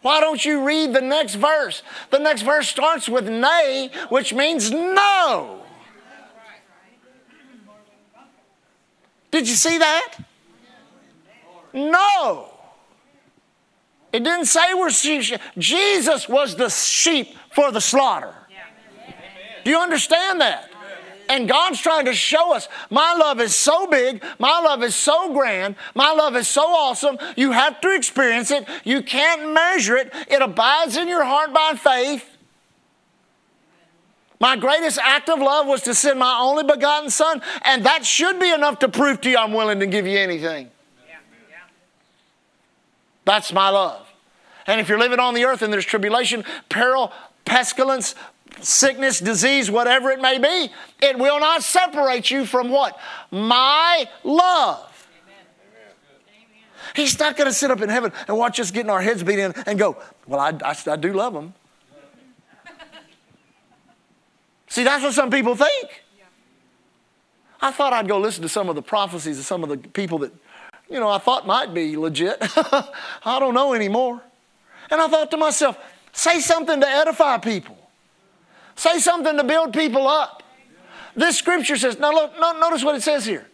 Why 0.00 0.20
don't 0.20 0.42
you 0.44 0.64
read 0.64 0.94
the 0.94 1.00
next 1.00 1.34
verse? 1.34 1.82
The 2.10 2.18
next 2.18 2.42
verse 2.42 2.68
starts 2.68 3.08
with 3.08 3.28
nay, 3.28 3.90
which 4.08 4.32
means 4.32 4.70
no. 4.70 5.62
Did 9.30 9.48
you 9.48 9.54
see 9.56 9.78
that? 9.78 10.16
No. 11.72 12.53
It 14.14 14.22
didn't 14.22 14.44
say 14.44 14.74
we're 14.74 14.90
sheep. 14.90 15.40
Jesus 15.58 16.28
was 16.28 16.54
the 16.54 16.68
sheep 16.68 17.34
for 17.50 17.72
the 17.72 17.80
slaughter. 17.80 18.32
Do 19.64 19.72
you 19.72 19.78
understand 19.78 20.40
that? 20.40 20.70
And 21.28 21.48
God's 21.48 21.80
trying 21.80 22.04
to 22.04 22.14
show 22.14 22.54
us 22.54 22.68
my 22.90 23.14
love 23.14 23.40
is 23.40 23.56
so 23.56 23.88
big, 23.88 24.22
my 24.38 24.60
love 24.60 24.84
is 24.84 24.94
so 24.94 25.32
grand, 25.32 25.74
my 25.96 26.12
love 26.12 26.36
is 26.36 26.46
so 26.46 26.62
awesome. 26.62 27.18
You 27.36 27.50
have 27.50 27.80
to 27.80 27.92
experience 27.92 28.52
it. 28.52 28.68
You 28.84 29.02
can't 29.02 29.52
measure 29.52 29.96
it. 29.96 30.14
It 30.28 30.40
abides 30.40 30.96
in 30.96 31.08
your 31.08 31.24
heart 31.24 31.52
by 31.52 31.72
faith. 31.76 32.24
My 34.38 34.54
greatest 34.54 35.00
act 35.00 35.28
of 35.28 35.40
love 35.40 35.66
was 35.66 35.82
to 35.82 35.94
send 35.94 36.20
my 36.20 36.38
only 36.38 36.62
begotten 36.62 37.10
Son, 37.10 37.42
and 37.62 37.84
that 37.84 38.06
should 38.06 38.38
be 38.38 38.52
enough 38.52 38.78
to 38.78 38.88
prove 38.88 39.20
to 39.22 39.30
you 39.30 39.38
I'm 39.38 39.54
willing 39.54 39.80
to 39.80 39.86
give 39.86 40.06
you 40.06 40.18
anything. 40.18 40.70
That's 43.24 43.52
my 43.52 43.70
love. 43.70 44.03
And 44.66 44.80
if 44.80 44.88
you're 44.88 44.98
living 44.98 45.18
on 45.18 45.34
the 45.34 45.44
earth 45.44 45.62
and 45.62 45.72
there's 45.72 45.84
tribulation, 45.84 46.44
peril, 46.68 47.12
pestilence, 47.44 48.14
sickness, 48.60 49.20
disease, 49.20 49.70
whatever 49.70 50.10
it 50.10 50.20
may 50.20 50.38
be, 50.38 50.72
it 51.02 51.18
will 51.18 51.40
not 51.40 51.62
separate 51.62 52.30
you 52.30 52.46
from 52.46 52.70
what? 52.70 52.98
My 53.30 54.08
love. 54.22 54.90
He's 56.94 57.18
not 57.18 57.36
going 57.36 57.48
to 57.48 57.54
sit 57.54 57.70
up 57.72 57.80
in 57.80 57.88
heaven 57.88 58.12
and 58.28 58.38
watch 58.38 58.60
us 58.60 58.70
getting 58.70 58.90
our 58.90 59.02
heads 59.02 59.22
beat 59.24 59.40
in 59.40 59.52
and 59.66 59.78
go, 59.78 59.96
Well, 60.28 60.38
I, 60.38 60.52
I, 60.64 60.76
I 60.92 60.96
do 60.96 61.12
love 61.12 61.34
him. 61.34 61.52
See, 64.68 64.84
that's 64.84 65.02
what 65.02 65.12
some 65.12 65.28
people 65.28 65.56
think. 65.56 66.04
I 67.60 67.72
thought 67.72 67.92
I'd 67.92 68.06
go 68.06 68.18
listen 68.18 68.42
to 68.42 68.48
some 68.48 68.68
of 68.68 68.76
the 68.76 68.82
prophecies 68.82 69.38
of 69.38 69.44
some 69.44 69.64
of 69.64 69.70
the 69.70 69.78
people 69.78 70.18
that, 70.18 70.32
you 70.88 71.00
know, 71.00 71.08
I 71.08 71.18
thought 71.18 71.46
might 71.46 71.74
be 71.74 71.96
legit. 71.96 72.36
I 73.24 73.38
don't 73.40 73.54
know 73.54 73.72
anymore. 73.74 74.22
And 74.90 75.00
I 75.00 75.08
thought 75.08 75.30
to 75.30 75.36
myself, 75.36 75.78
say 76.12 76.40
something 76.40 76.80
to 76.80 76.86
edify 76.86 77.38
people, 77.38 77.76
say 78.76 78.98
something 78.98 79.36
to 79.36 79.44
build 79.44 79.72
people 79.72 80.06
up. 80.06 80.42
This 81.16 81.38
scripture 81.38 81.76
says, 81.76 81.98
now 81.98 82.12
look, 82.12 82.32
notice 82.38 82.84
what 82.84 82.96
it 82.96 83.02
says 83.02 83.24
here. 83.24 83.46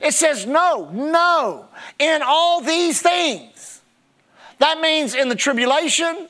It 0.00 0.14
says, 0.14 0.46
no, 0.46 0.88
no, 0.92 1.68
in 1.98 2.22
all 2.24 2.60
these 2.60 3.02
things. 3.02 3.82
That 4.58 4.80
means 4.80 5.14
in 5.14 5.28
the 5.28 5.34
tribulation, 5.34 6.28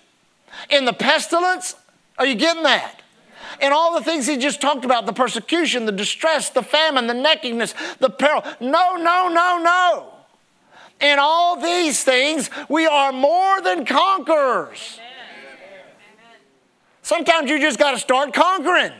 in 0.70 0.85
the 0.85 0.92
pestilence. 0.92 1.76
Are 2.18 2.26
you 2.26 2.35
getting 2.35 2.64
that? 2.64 3.02
in 3.61 3.72
all 3.72 3.94
the 3.94 4.04
things 4.04 4.26
he 4.26 4.37
just 4.37 4.61
talked 4.61 4.85
about 4.85 5.07
the 5.07 5.12
persecution, 5.12 5.87
the 5.87 5.92
distress, 5.92 6.50
the 6.50 6.62
famine, 6.62 7.07
the 7.07 7.14
nakedness, 7.14 7.74
the 8.00 8.11
peril. 8.11 8.42
No, 8.61 8.96
no, 8.96 9.28
no, 9.28 9.59
no. 9.59 10.13
In 11.05 11.19
all 11.19 11.57
these 11.57 12.03
things, 12.03 12.49
we 12.67 12.87
are 12.87 13.12
more 13.12 13.61
than 13.61 13.85
conquerors. 13.85 14.99
Sometimes 17.03 17.51
you 17.51 17.61
just 17.61 17.79
got 17.79 17.90
to 17.90 17.99
start 17.99 18.33
conquering. 18.33 18.93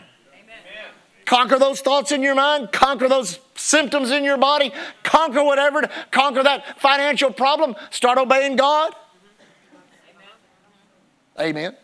Conquer 1.25 1.59
those 1.59 1.81
thoughts 1.81 2.13
in 2.13 2.23
your 2.23 2.35
mind, 2.35 2.73
conquer 2.73 3.09
those 3.09 3.41
symptoms 3.55 4.11
in 4.11 4.23
your 4.23 4.37
body, 4.37 4.71
conquer 5.03 5.43
whatever, 5.43 5.89
conquer 6.11 6.43
that 6.43 6.79
financial 6.79 7.31
problem, 7.31 7.75
start 7.91 8.19
obeying 8.19 8.57
God. 8.57 8.95
Amen. 11.41 11.75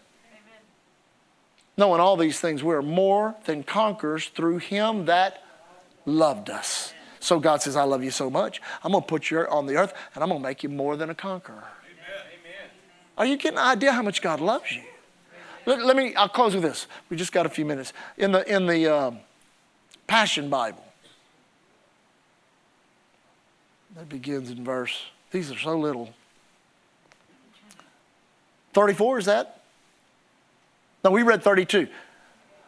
Knowing 1.79 1.99
all 1.99 2.19
these 2.19 2.39
things, 2.39 2.63
we're 2.63 2.83
more 2.83 3.37
than 3.47 3.63
conquerors 3.63 4.27
through 4.27 4.59
him 4.59 5.07
that 5.07 5.43
loved 6.05 6.51
us. 6.51 6.93
So 7.21 7.39
God 7.39 7.63
says, 7.63 7.77
I 7.77 7.85
love 7.85 8.03
you 8.03 8.11
so 8.11 8.31
much. 8.31 8.61
I'm 8.83 8.93
going 8.93 9.03
to 9.03 9.09
put 9.09 9.31
you 9.31 9.41
on 9.41 9.67
the 9.67 9.77
earth 9.77 9.93
and 10.15 10.25
I'm 10.25 10.31
going 10.31 10.41
to 10.41 10.49
make 10.49 10.63
you 10.63 10.71
more 10.71 10.97
than 10.97 11.11
a 11.11 11.15
conqueror. 11.15 11.55
Amen. 11.55 12.71
Are 13.19 13.27
you 13.27 13.37
getting 13.37 13.59
an 13.59 13.65
idea 13.65 13.93
how 13.93 14.03
much 14.03 14.23
God 14.23 14.41
loves 14.41 14.73
you? 14.73 14.83
Let, 15.67 15.85
let, 15.85 15.97
me, 15.97 16.15
I'll 16.15 16.29
close 16.29 16.55
with 16.55 16.63
this. 16.63 16.87
We 17.11 17.17
just 17.19 17.33
got 17.33 17.45
a 17.45 17.51
few 17.51 17.67
minutes. 17.67 17.93
In 18.17 18.33
the, 18.33 18.53
in 18.53 18.67
the 18.67 18.87
um, 18.87 19.19
Passion 20.07 20.49
Bible, 20.49 20.85
that 23.95 24.09
begins 24.09 24.51
in 24.51 24.65
verse, 24.65 25.05
these 25.31 25.51
are 25.53 25.59
so 25.59 25.79
little. 25.79 26.15
34, 28.73 29.19
is 29.19 29.25
that? 29.27 29.63
No, 31.05 31.11
we 31.11 31.23
read 31.23 31.43
32. 31.43 31.89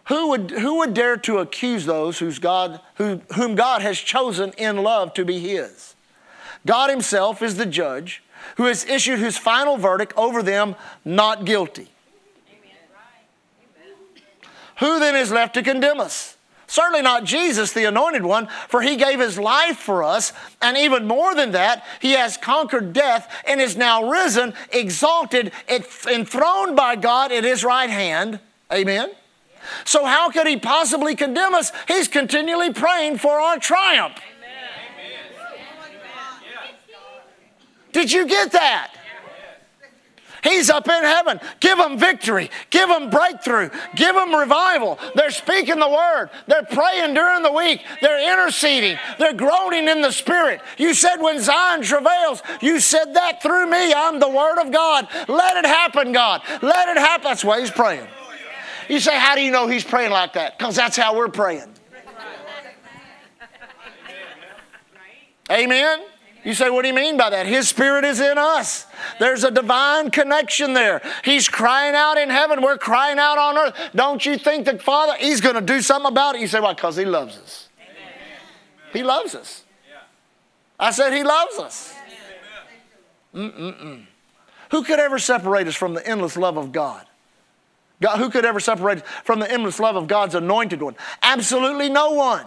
Who 0.06 0.28
would, 0.30 0.50
who 0.50 0.78
would 0.78 0.94
dare 0.94 1.16
to 1.18 1.38
accuse 1.38 1.86
those 1.86 2.18
whose 2.18 2.38
God, 2.38 2.80
who, 2.96 3.20
whom 3.34 3.54
God 3.54 3.82
has 3.82 3.98
chosen 3.98 4.52
in 4.58 4.78
love 4.78 5.14
to 5.14 5.24
be 5.24 5.38
His? 5.38 5.94
God 6.66 6.90
Himself 6.90 7.42
is 7.42 7.56
the 7.56 7.66
judge 7.66 8.22
who 8.56 8.64
has 8.64 8.84
issued 8.84 9.20
His 9.20 9.38
final 9.38 9.76
verdict 9.76 10.12
over 10.16 10.42
them 10.42 10.74
not 11.04 11.44
guilty. 11.44 11.88
Who 14.78 14.98
then 14.98 15.14
is 15.14 15.30
left 15.30 15.54
to 15.54 15.62
condemn 15.62 16.00
us? 16.00 16.36
Certainly 16.66 17.02
not 17.02 17.24
Jesus, 17.24 17.72
the 17.72 17.84
anointed 17.84 18.24
one, 18.24 18.48
for 18.68 18.80
he 18.80 18.96
gave 18.96 19.20
his 19.20 19.38
life 19.38 19.76
for 19.76 20.02
us. 20.02 20.32
And 20.62 20.76
even 20.78 21.06
more 21.06 21.34
than 21.34 21.52
that, 21.52 21.84
he 22.00 22.12
has 22.12 22.38
conquered 22.38 22.94
death 22.94 23.30
and 23.46 23.60
is 23.60 23.76
now 23.76 24.08
risen, 24.08 24.54
exalted, 24.72 25.52
enthroned 25.68 26.74
by 26.74 26.96
God 26.96 27.30
at 27.30 27.44
his 27.44 27.62
right 27.62 27.90
hand. 27.90 28.40
Amen. 28.72 29.10
So, 29.84 30.04
how 30.04 30.30
could 30.30 30.46
he 30.46 30.56
possibly 30.56 31.14
condemn 31.14 31.54
us? 31.54 31.72
He's 31.88 32.08
continually 32.08 32.72
praying 32.72 33.18
for 33.18 33.40
our 33.40 33.58
triumph. 33.58 34.18
Did 37.92 38.10
you 38.10 38.26
get 38.26 38.52
that? 38.52 38.92
He's 40.42 40.70
up 40.70 40.88
in 40.88 41.04
heaven. 41.04 41.40
Give 41.60 41.78
them 41.78 41.98
victory. 41.98 42.50
Give 42.70 42.88
them 42.88 43.10
breakthrough. 43.10 43.70
Give 43.94 44.14
them 44.14 44.34
revival. 44.34 44.98
They're 45.14 45.30
speaking 45.30 45.78
the 45.78 45.88
word. 45.88 46.30
They're 46.48 46.64
praying 46.64 47.14
during 47.14 47.44
the 47.44 47.52
week. 47.52 47.80
They're 48.00 48.32
interceding. 48.32 48.98
They're 49.18 49.34
groaning 49.34 49.86
in 49.86 50.02
the 50.02 50.10
spirit. 50.10 50.60
You 50.78 50.94
said 50.94 51.18
when 51.18 51.40
Zion 51.40 51.82
travails, 51.82 52.42
you 52.60 52.80
said 52.80 53.14
that 53.14 53.40
through 53.40 53.70
me. 53.70 53.94
I'm 53.94 54.18
the 54.18 54.28
word 54.28 54.60
of 54.60 54.72
God. 54.72 55.06
Let 55.28 55.58
it 55.58 55.66
happen, 55.66 56.10
God. 56.10 56.42
Let 56.60 56.88
it 56.88 56.98
happen. 56.98 57.24
That's 57.24 57.44
why 57.44 57.60
he's 57.60 57.70
praying. 57.70 58.06
You 58.92 59.00
say, 59.00 59.18
How 59.18 59.34
do 59.34 59.40
you 59.40 59.50
know 59.50 59.68
he's 59.68 59.84
praying 59.84 60.10
like 60.10 60.34
that? 60.34 60.58
Because 60.58 60.76
that's 60.76 60.98
how 60.98 61.16
we're 61.16 61.28
praying. 61.28 61.72
Amen. 65.50 66.00
You 66.44 66.52
say, 66.52 66.68
what 66.68 66.82
do 66.82 66.88
you 66.88 66.94
mean 66.94 67.16
by 67.16 67.30
that? 67.30 67.46
His 67.46 67.70
spirit 67.70 68.04
is 68.04 68.20
in 68.20 68.36
us. 68.36 68.86
There's 69.18 69.44
a 69.44 69.50
divine 69.50 70.10
connection 70.10 70.74
there. 70.74 71.00
He's 71.24 71.48
crying 71.48 71.94
out 71.94 72.18
in 72.18 72.28
heaven. 72.28 72.60
We're 72.60 72.76
crying 72.76 73.18
out 73.18 73.38
on 73.38 73.56
earth. 73.56 73.74
Don't 73.94 74.26
you 74.26 74.36
think 74.36 74.66
that 74.66 74.82
Father, 74.82 75.14
He's 75.18 75.40
going 75.40 75.54
to 75.54 75.62
do 75.62 75.80
something 75.80 76.10
about 76.10 76.34
it? 76.34 76.42
You 76.42 76.46
say, 76.46 76.60
why? 76.60 76.74
Because 76.74 76.96
He 76.96 77.06
loves 77.06 77.38
us. 77.38 77.68
Amen. 77.80 78.12
He 78.92 79.02
loves 79.02 79.34
us. 79.34 79.64
I 80.78 80.90
said, 80.90 81.14
He 81.14 81.22
loves 81.22 81.58
us. 81.58 81.94
Who 83.32 84.84
could 84.84 84.98
ever 84.98 85.18
separate 85.18 85.66
us 85.66 85.76
from 85.76 85.94
the 85.94 86.06
endless 86.06 86.36
love 86.36 86.58
of 86.58 86.72
God? 86.72 87.06
God? 88.02 88.18
Who 88.18 88.30
could 88.30 88.44
ever 88.44 88.60
separate 88.60 89.06
from 89.24 89.40
the 89.40 89.50
endless 89.50 89.80
love 89.80 89.96
of 89.96 90.06
God's 90.06 90.34
anointed 90.34 90.82
one? 90.82 90.96
Absolutely 91.22 91.88
no 91.88 92.10
one. 92.10 92.46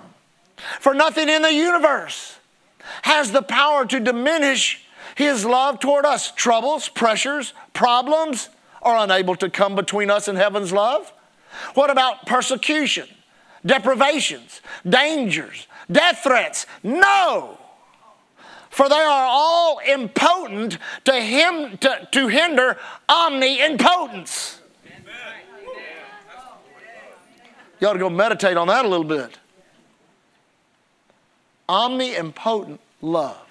For 0.80 0.94
nothing 0.94 1.30
in 1.30 1.41
the 1.41 1.54
universe 1.54 2.38
has 3.02 3.32
the 3.32 3.41
power 3.41 3.86
to 3.86 4.00
diminish 4.00 4.86
his 5.15 5.46
love 5.46 5.80
toward 5.80 6.06
us. 6.06 6.32
Troubles, 6.32 6.89
pressures, 6.89 7.54
problems 7.74 8.50
are 8.82 8.98
unable 8.98 9.36
to 9.38 9.50
come 9.50 9.76
between 9.76 10.10
us 10.12 10.28
and 10.28 10.38
heaven's 10.38 10.72
love. 10.72 11.12
What 11.74 11.89
about 11.89 12.26
persecution, 12.26 13.08
deprivations, 13.65 14.62
dangers, 14.88 15.68
death 15.91 16.20
threats? 16.24 16.65
No. 16.84 17.58
For 18.70 18.89
they 18.89 18.96
are 18.96 19.28
all 19.30 19.80
impotent 19.88 20.78
to 21.06 21.13
him 21.13 21.78
to, 21.78 22.08
to 22.12 22.28
hinder 22.28 22.78
omnipotence. 23.10 24.60
You 27.79 27.88
ought 27.88 27.93
to 27.93 27.99
go 27.99 28.09
meditate 28.09 28.57
on 28.57 28.67
that 28.67 28.85
a 28.85 28.88
little 28.88 29.05
bit. 29.05 29.38
Omnipotent 31.67 32.79
love. 33.01 33.41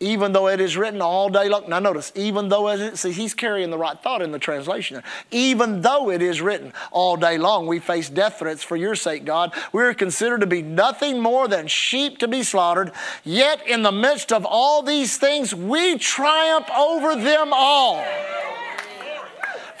Even 0.00 0.32
though 0.32 0.48
it 0.48 0.60
is 0.60 0.76
written 0.76 1.00
all 1.00 1.28
day 1.28 1.48
long. 1.48 1.68
Now 1.68 1.78
notice, 1.78 2.10
even 2.16 2.48
though 2.48 2.68
it 2.70 2.98
see, 2.98 3.12
he's 3.12 3.34
carrying 3.34 3.70
the 3.70 3.78
right 3.78 3.96
thought 3.96 4.20
in 4.20 4.32
the 4.32 4.38
translation. 4.40 5.00
Even 5.30 5.82
though 5.82 6.10
it 6.10 6.20
is 6.20 6.40
written 6.40 6.72
all 6.90 7.16
day 7.16 7.38
long, 7.38 7.68
we 7.68 7.78
face 7.78 8.08
death 8.08 8.40
threats 8.40 8.64
for 8.64 8.74
your 8.74 8.96
sake, 8.96 9.24
God. 9.24 9.54
We 9.72 9.84
are 9.84 9.94
considered 9.94 10.40
to 10.40 10.46
be 10.48 10.60
nothing 10.60 11.20
more 11.20 11.46
than 11.46 11.68
sheep 11.68 12.18
to 12.18 12.26
be 12.26 12.42
slaughtered. 12.42 12.90
Yet 13.22 13.64
in 13.64 13.84
the 13.84 13.92
midst 13.92 14.32
of 14.32 14.44
all 14.44 14.82
these 14.82 15.18
things, 15.18 15.54
we 15.54 15.96
triumph 15.98 16.68
over 16.76 17.14
them 17.14 17.52
all. 17.52 18.04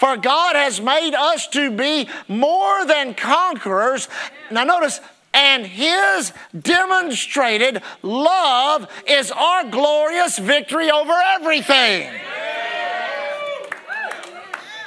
For 0.02 0.16
God 0.16 0.56
has 0.56 0.80
made 0.80 1.14
us 1.14 1.46
to 1.50 1.70
be 1.70 2.08
more 2.26 2.84
than 2.86 3.14
conquerors. 3.14 4.08
Now, 4.50 4.64
notice, 4.64 5.00
and 5.32 5.64
His 5.64 6.32
demonstrated 6.60 7.80
love 8.02 8.88
is 9.06 9.30
our 9.30 9.62
glorious 9.70 10.40
victory 10.40 10.90
over 10.90 11.12
everything. 11.38 12.10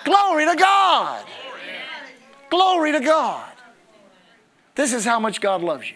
Glory 0.03 0.47
to 0.47 0.55
God. 0.57 1.25
Glory 2.49 2.91
to 2.91 2.99
God. 2.99 3.53
This 4.75 4.91
is 4.91 5.05
how 5.05 5.21
much 5.21 5.39
God 5.39 5.61
loves 5.61 5.89
you. 5.89 5.95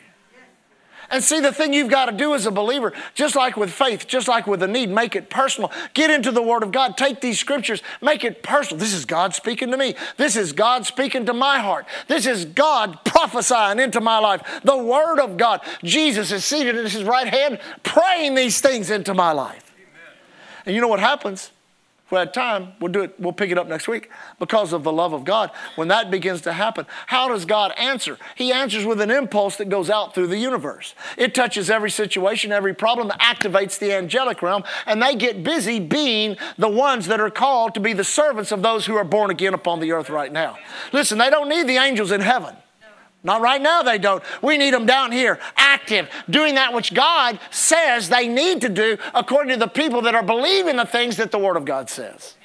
And 1.11 1.23
see, 1.23 1.39
the 1.39 1.51
thing 1.51 1.73
you've 1.73 1.89
got 1.89 2.05
to 2.05 2.11
do 2.11 2.35
as 2.35 2.45
a 2.45 2.51
believer, 2.51 2.93
just 3.15 3.35
like 3.35 3.57
with 3.57 3.71
faith, 3.71 4.07
just 4.07 4.27
like 4.27 4.45
with 4.45 4.61
a 4.61 4.67
need, 4.67 4.89
make 4.89 5.15
it 5.15 5.29
personal. 5.29 5.71
Get 5.93 6.11
into 6.11 6.31
the 6.31 6.41
Word 6.41 6.61
of 6.61 6.71
God. 6.71 6.97
Take 6.97 7.19
these 7.19 7.39
scriptures, 7.39 7.81
make 8.01 8.23
it 8.23 8.43
personal. 8.43 8.79
This 8.79 8.93
is 8.93 9.05
God 9.05 9.33
speaking 9.33 9.71
to 9.71 9.77
me. 9.77 9.95
This 10.17 10.35
is 10.35 10.53
God 10.53 10.85
speaking 10.85 11.25
to 11.25 11.33
my 11.33 11.59
heart. 11.59 11.87
This 12.07 12.27
is 12.27 12.45
God 12.45 13.03
prophesying 13.05 13.79
into 13.79 14.01
my 14.01 14.19
life. 14.19 14.61
The 14.63 14.77
Word 14.77 15.19
of 15.19 15.37
God. 15.37 15.61
Jesus 15.83 16.31
is 16.31 16.45
seated 16.45 16.75
at 16.75 16.91
his 16.91 17.03
right 17.03 17.27
hand, 17.27 17.59
praying 17.81 18.35
these 18.35 18.61
things 18.61 18.91
into 18.91 19.13
my 19.13 19.31
life. 19.31 19.73
Amen. 19.75 20.17
And 20.67 20.75
you 20.75 20.81
know 20.81 20.87
what 20.87 20.99
happens? 20.99 21.51
We 22.11 22.17
had 22.17 22.33
time, 22.33 22.73
we'll 22.79 22.91
do 22.91 23.01
it, 23.01 23.19
we'll 23.19 23.33
pick 23.33 23.51
it 23.51 23.57
up 23.57 23.67
next 23.67 23.87
week. 23.87 24.09
Because 24.39 24.73
of 24.73 24.83
the 24.83 24.91
love 24.91 25.13
of 25.13 25.25
God, 25.25 25.51
when 25.75 25.89
that 25.89 26.09
begins 26.09 26.41
to 26.41 26.53
happen, 26.53 26.87
how 27.07 27.27
does 27.27 27.45
God 27.45 27.71
answer? 27.77 28.17
He 28.35 28.51
answers 28.51 28.85
with 28.85 28.99
an 29.01 29.11
impulse 29.11 29.57
that 29.57 29.69
goes 29.69 29.89
out 29.89 30.15
through 30.15 30.27
the 30.27 30.37
universe. 30.37 30.95
It 31.17 31.35
touches 31.35 31.69
every 31.69 31.91
situation, 31.91 32.51
every 32.51 32.73
problem, 32.73 33.09
activates 33.19 33.77
the 33.77 33.93
angelic 33.93 34.41
realm, 34.41 34.63
and 34.85 35.01
they 35.01 35.15
get 35.15 35.43
busy 35.43 35.79
being 35.79 36.37
the 36.57 36.69
ones 36.69 37.07
that 37.07 37.19
are 37.19 37.29
called 37.29 37.75
to 37.75 37.79
be 37.79 37.93
the 37.93 38.03
servants 38.03 38.51
of 38.51 38.61
those 38.61 38.85
who 38.85 38.95
are 38.95 39.03
born 39.03 39.29
again 39.29 39.53
upon 39.53 39.79
the 39.79 39.91
earth 39.91 40.09
right 40.09 40.31
now. 40.31 40.57
Listen, 40.91 41.17
they 41.17 41.29
don't 41.29 41.49
need 41.49 41.67
the 41.67 41.77
angels 41.77 42.11
in 42.11 42.21
heaven. 42.21 42.55
Not 43.23 43.41
right 43.41 43.61
now, 43.61 43.83
they 43.83 43.97
don't. 43.97 44.23
We 44.41 44.57
need 44.57 44.73
them 44.73 44.85
down 44.85 45.11
here, 45.11 45.39
active, 45.57 46.09
doing 46.29 46.55
that 46.55 46.73
which 46.73 46.93
God 46.93 47.39
says 47.51 48.07
they 48.07 48.27
need 48.27 48.61
to 48.61 48.69
do 48.69 48.97
according 49.13 49.53
to 49.53 49.59
the 49.59 49.67
people 49.67 50.01
that 50.03 50.15
are 50.15 50.23
believing 50.23 50.77
the 50.77 50.85
things 50.85 51.17
that 51.17 51.31
the 51.31 51.39
Word 51.39 51.57
of 51.57 51.65
God 51.65 51.89
says. 51.89 52.35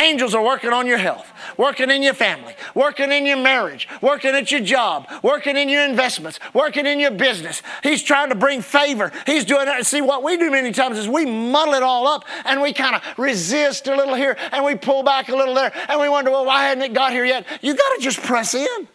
Angels 0.00 0.34
are 0.34 0.42
working 0.42 0.72
on 0.72 0.86
your 0.86 0.98
health, 0.98 1.30
working 1.56 1.90
in 1.90 2.02
your 2.02 2.14
family, 2.14 2.54
working 2.74 3.12
in 3.12 3.26
your 3.26 3.36
marriage, 3.36 3.88
working 4.00 4.34
at 4.34 4.50
your 4.50 4.60
job, 4.60 5.06
working 5.22 5.56
in 5.56 5.68
your 5.68 5.84
investments, 5.84 6.40
working 6.54 6.86
in 6.86 6.98
your 6.98 7.10
business. 7.10 7.62
He's 7.82 8.02
trying 8.02 8.30
to 8.30 8.34
bring 8.34 8.62
favor. 8.62 9.12
He's 9.26 9.44
doing 9.44 9.68
it. 9.68 9.84
See, 9.84 10.00
what 10.00 10.22
we 10.22 10.36
do 10.36 10.50
many 10.50 10.72
times 10.72 10.98
is 10.98 11.08
we 11.08 11.26
muddle 11.26 11.74
it 11.74 11.82
all 11.82 12.06
up 12.06 12.24
and 12.44 12.62
we 12.62 12.72
kind 12.72 12.96
of 12.96 13.02
resist 13.18 13.86
a 13.86 13.94
little 13.94 14.14
here 14.14 14.36
and 14.50 14.64
we 14.64 14.74
pull 14.76 15.02
back 15.02 15.28
a 15.28 15.36
little 15.36 15.54
there 15.54 15.72
and 15.88 16.00
we 16.00 16.08
wonder, 16.08 16.30
well, 16.30 16.46
why 16.46 16.64
hadn't 16.64 16.82
it 16.82 16.94
got 16.94 17.12
here 17.12 17.24
yet? 17.24 17.46
You 17.60 17.74
got 17.74 17.96
to 17.96 18.00
just 18.00 18.20
press 18.22 18.54
in. 18.54 18.66
Amen. 18.66 18.88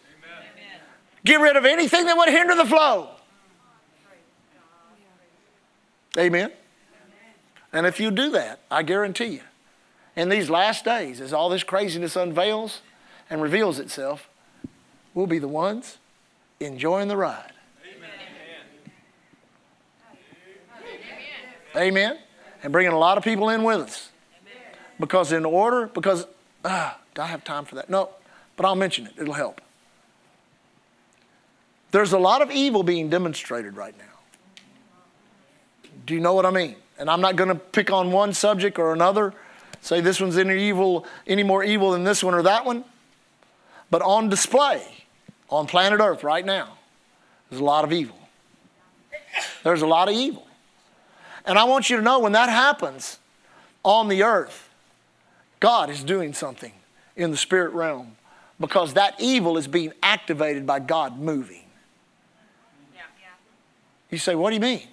Get 1.24 1.40
rid 1.40 1.56
of 1.56 1.66
anything 1.66 2.06
that 2.06 2.18
would 2.18 2.30
hinder 2.30 2.56
the 2.56 2.66
flow. 2.66 3.10
Amen. 6.18 6.52
And 7.72 7.86
if 7.86 8.00
you 8.00 8.10
do 8.10 8.32
that, 8.32 8.62
I 8.72 8.82
guarantee 8.82 9.26
you, 9.26 9.42
in 10.18 10.30
these 10.30 10.50
last 10.50 10.84
days, 10.84 11.22
as 11.22 11.32
all 11.32 11.48
this 11.48 11.64
craziness 11.64 12.16
unveils 12.16 12.82
and 13.30 13.42
reveals 13.42 13.78
itself, 13.80 14.28
we'll 15.14 15.28
be 15.28 15.38
the 15.38 15.48
ones 15.48 16.00
enjoying 16.60 17.08
the 17.08 17.16
ride. 17.16 17.54
Amen. 17.96 18.10
Amen. 21.78 22.18
And 22.64 22.74
bringing 22.74 22.92
a 22.92 22.98
lot 22.98 23.20
of 23.20 23.24
people 23.24 23.50
in 23.50 23.64
with 23.64 23.82
us. 23.82 24.10
Because, 25.00 25.32
in 25.32 25.46
order, 25.46 25.86
because, 25.86 26.26
ah, 26.66 27.00
do 27.14 27.22
I 27.22 27.28
have 27.28 27.44
time 27.44 27.66
for 27.66 27.76
that? 27.76 27.88
No, 27.88 28.10
but 28.56 28.66
I'll 28.66 28.76
mention 28.76 29.06
it, 29.06 29.14
it'll 29.20 29.36
help. 29.36 29.62
There's 31.92 32.12
a 32.12 32.18
lot 32.18 32.42
of 32.42 32.50
evil 32.50 32.82
being 32.82 33.08
demonstrated 33.10 33.78
right 33.78 33.96
now. 33.96 34.04
Do 36.08 36.16
you 36.16 36.20
know 36.20 36.34
what 36.34 36.48
I 36.48 36.50
mean? 36.50 36.76
And 36.98 37.12
I'm 37.12 37.22
not 37.22 37.36
going 37.36 37.50
to 37.50 37.56
pick 37.56 37.92
on 37.92 38.12
one 38.12 38.34
subject 38.34 38.80
or 38.80 38.92
another 38.92 39.36
say 39.88 40.02
this 40.02 40.20
one's 40.20 40.38
any 40.38 40.62
evil, 40.64 41.06
any 41.26 41.44
more 41.44 41.64
evil 41.64 41.92
than 41.92 42.04
this 42.04 42.24
one 42.24 42.34
or 42.34 42.44
that 42.44 42.66
one. 42.66 42.84
But 43.90 44.02
on 44.02 44.30
display 44.30 44.86
on 45.50 45.66
planet 45.66 46.02
Earth 46.02 46.24
right 46.24 46.46
now, 46.46 46.78
there's 47.50 47.62
a 47.62 47.66
lot 47.66 47.86
of 47.86 47.94
evil. 47.94 48.18
There's 49.64 49.82
a 49.82 49.88
lot 49.88 50.10
of 50.10 50.16
evil. 50.16 50.46
And 51.46 51.58
I 51.58 51.64
want 51.64 51.90
you 51.90 51.98
to 51.98 52.04
know 52.04 52.20
when 52.20 52.34
that 52.34 52.50
happens 52.50 53.20
on 53.84 54.10
the 54.10 54.24
earth, 54.24 54.70
God 55.60 55.90
is 55.90 56.04
doing 56.04 56.34
something 56.34 56.74
in 57.16 57.32
the 57.32 57.38
spirit 57.38 57.72
realm 57.74 58.18
because 58.60 58.96
that 58.96 59.16
evil 59.20 59.58
is 59.58 59.68
being 59.68 59.94
activated 60.04 60.68
by 60.68 60.80
God 60.80 61.20
moving. 61.20 61.64
Yeah, 62.94 63.02
yeah. 63.22 63.28
You 64.10 64.18
say, 64.18 64.36
what 64.36 64.50
do 64.50 64.56
you 64.56 64.62
mean? 64.62 64.88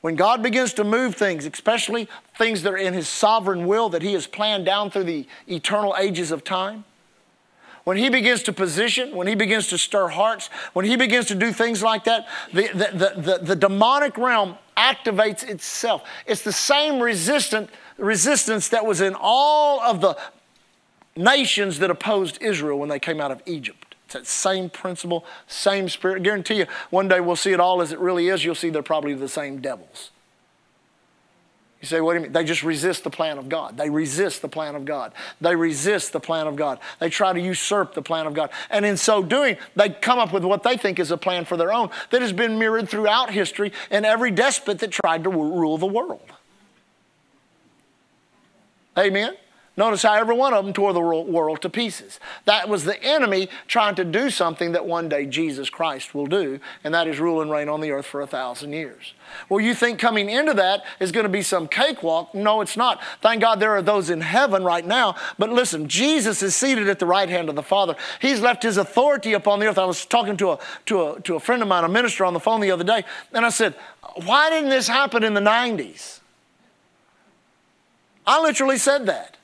When 0.00 0.14
God 0.14 0.42
begins 0.42 0.74
to 0.74 0.84
move 0.84 1.16
things, 1.16 1.44
especially 1.44 2.08
things 2.36 2.62
that 2.62 2.72
are 2.72 2.78
in 2.78 2.94
His 2.94 3.08
sovereign 3.08 3.66
will 3.66 3.88
that 3.88 4.02
He 4.02 4.12
has 4.12 4.26
planned 4.26 4.64
down 4.64 4.90
through 4.90 5.04
the 5.04 5.26
eternal 5.48 5.96
ages 5.98 6.30
of 6.30 6.44
time, 6.44 6.84
when 7.84 7.96
He 7.96 8.10
begins 8.10 8.42
to 8.44 8.52
position, 8.52 9.16
when 9.16 9.26
He 9.26 9.34
begins 9.34 9.68
to 9.68 9.78
stir 9.78 10.08
hearts, 10.08 10.50
when 10.72 10.84
He 10.84 10.96
begins 10.96 11.26
to 11.26 11.34
do 11.34 11.52
things 11.52 11.82
like 11.82 12.04
that, 12.04 12.28
the, 12.52 12.68
the, 12.68 12.90
the, 12.92 13.20
the, 13.20 13.38
the 13.38 13.56
demonic 13.56 14.16
realm 14.18 14.56
activates 14.76 15.42
itself. 15.48 16.04
It's 16.26 16.42
the 16.42 16.52
same 16.52 17.00
resistant, 17.00 17.70
resistance 17.96 18.68
that 18.68 18.86
was 18.86 19.00
in 19.00 19.16
all 19.18 19.80
of 19.80 20.00
the 20.00 20.16
nations 21.16 21.80
that 21.80 21.90
opposed 21.90 22.40
Israel 22.40 22.78
when 22.78 22.88
they 22.88 23.00
came 23.00 23.20
out 23.20 23.32
of 23.32 23.42
Egypt. 23.46 23.87
It's 24.08 24.14
that 24.14 24.26
same 24.26 24.70
principle, 24.70 25.26
same 25.48 25.90
spirit. 25.90 26.16
I 26.16 26.20
guarantee 26.20 26.54
you, 26.54 26.66
one 26.88 27.08
day 27.08 27.20
we'll 27.20 27.36
see 27.36 27.52
it 27.52 27.60
all 27.60 27.82
as 27.82 27.92
it 27.92 27.98
really 27.98 28.28
is. 28.28 28.42
You'll 28.42 28.54
see 28.54 28.70
they're 28.70 28.82
probably 28.82 29.12
the 29.12 29.28
same 29.28 29.60
devils. 29.60 30.12
You 31.82 31.88
say, 31.88 32.00
what 32.00 32.14
do 32.14 32.20
you 32.20 32.22
mean? 32.22 32.32
They 32.32 32.42
just 32.42 32.62
resist 32.62 33.04
the 33.04 33.10
plan 33.10 33.36
of 33.36 33.50
God. 33.50 33.76
They 33.76 33.90
resist 33.90 34.40
the 34.40 34.48
plan 34.48 34.74
of 34.76 34.86
God. 34.86 35.12
They 35.42 35.54
resist 35.54 36.14
the 36.14 36.20
plan 36.20 36.46
of 36.46 36.56
God. 36.56 36.78
They 37.00 37.10
try 37.10 37.34
to 37.34 37.38
usurp 37.38 37.92
the 37.92 38.00
plan 38.00 38.26
of 38.26 38.32
God. 38.32 38.48
And 38.70 38.86
in 38.86 38.96
so 38.96 39.22
doing, 39.22 39.58
they 39.76 39.90
come 39.90 40.18
up 40.18 40.32
with 40.32 40.42
what 40.42 40.62
they 40.62 40.78
think 40.78 40.98
is 40.98 41.10
a 41.10 41.18
plan 41.18 41.44
for 41.44 41.58
their 41.58 41.70
own 41.70 41.90
that 42.08 42.22
has 42.22 42.32
been 42.32 42.58
mirrored 42.58 42.88
throughout 42.88 43.30
history 43.30 43.72
in 43.90 44.06
every 44.06 44.30
despot 44.30 44.78
that 44.78 44.90
tried 44.90 45.24
to 45.24 45.30
rule 45.30 45.76
the 45.76 45.86
world. 45.86 46.32
Amen? 48.96 49.36
Notice 49.78 50.02
how 50.02 50.14
every 50.14 50.34
one 50.34 50.54
of 50.54 50.64
them 50.64 50.74
tore 50.74 50.92
the 50.92 51.00
world 51.00 51.62
to 51.62 51.70
pieces. 51.70 52.18
That 52.46 52.68
was 52.68 52.82
the 52.82 53.00
enemy 53.00 53.48
trying 53.68 53.94
to 53.94 54.04
do 54.04 54.28
something 54.28 54.72
that 54.72 54.84
one 54.84 55.08
day 55.08 55.24
Jesus 55.24 55.70
Christ 55.70 56.16
will 56.16 56.26
do, 56.26 56.58
and 56.82 56.92
that 56.94 57.06
is 57.06 57.20
rule 57.20 57.40
and 57.40 57.48
reign 57.48 57.68
on 57.68 57.80
the 57.80 57.92
earth 57.92 58.06
for 58.06 58.20
a 58.20 58.26
thousand 58.26 58.72
years. 58.72 59.14
Well, 59.48 59.60
you 59.60 59.76
think 59.76 60.00
coming 60.00 60.28
into 60.30 60.52
that 60.54 60.82
is 60.98 61.12
going 61.12 61.26
to 61.26 61.30
be 61.30 61.42
some 61.42 61.68
cakewalk? 61.68 62.34
No, 62.34 62.60
it's 62.60 62.76
not. 62.76 63.00
Thank 63.20 63.40
God 63.40 63.60
there 63.60 63.70
are 63.70 63.80
those 63.80 64.10
in 64.10 64.20
heaven 64.20 64.64
right 64.64 64.84
now. 64.84 65.14
But 65.38 65.50
listen, 65.50 65.86
Jesus 65.86 66.42
is 66.42 66.56
seated 66.56 66.88
at 66.88 66.98
the 66.98 67.06
right 67.06 67.28
hand 67.28 67.48
of 67.48 67.54
the 67.54 67.62
Father. 67.62 67.94
He's 68.20 68.40
left 68.40 68.64
his 68.64 68.78
authority 68.78 69.32
upon 69.32 69.60
the 69.60 69.68
earth. 69.68 69.78
I 69.78 69.84
was 69.84 70.04
talking 70.04 70.36
to 70.38 70.50
a, 70.50 70.58
to 70.86 71.02
a, 71.04 71.20
to 71.20 71.36
a 71.36 71.40
friend 71.40 71.62
of 71.62 71.68
mine, 71.68 71.84
a 71.84 71.88
minister 71.88 72.24
on 72.24 72.34
the 72.34 72.40
phone 72.40 72.60
the 72.60 72.72
other 72.72 72.82
day, 72.82 73.04
and 73.32 73.46
I 73.46 73.50
said, 73.50 73.76
Why 74.24 74.50
didn't 74.50 74.70
this 74.70 74.88
happen 74.88 75.22
in 75.22 75.34
the 75.34 75.40
90s? 75.40 76.18
I 78.26 78.42
literally 78.42 78.78
said 78.78 79.06
that. 79.06 79.37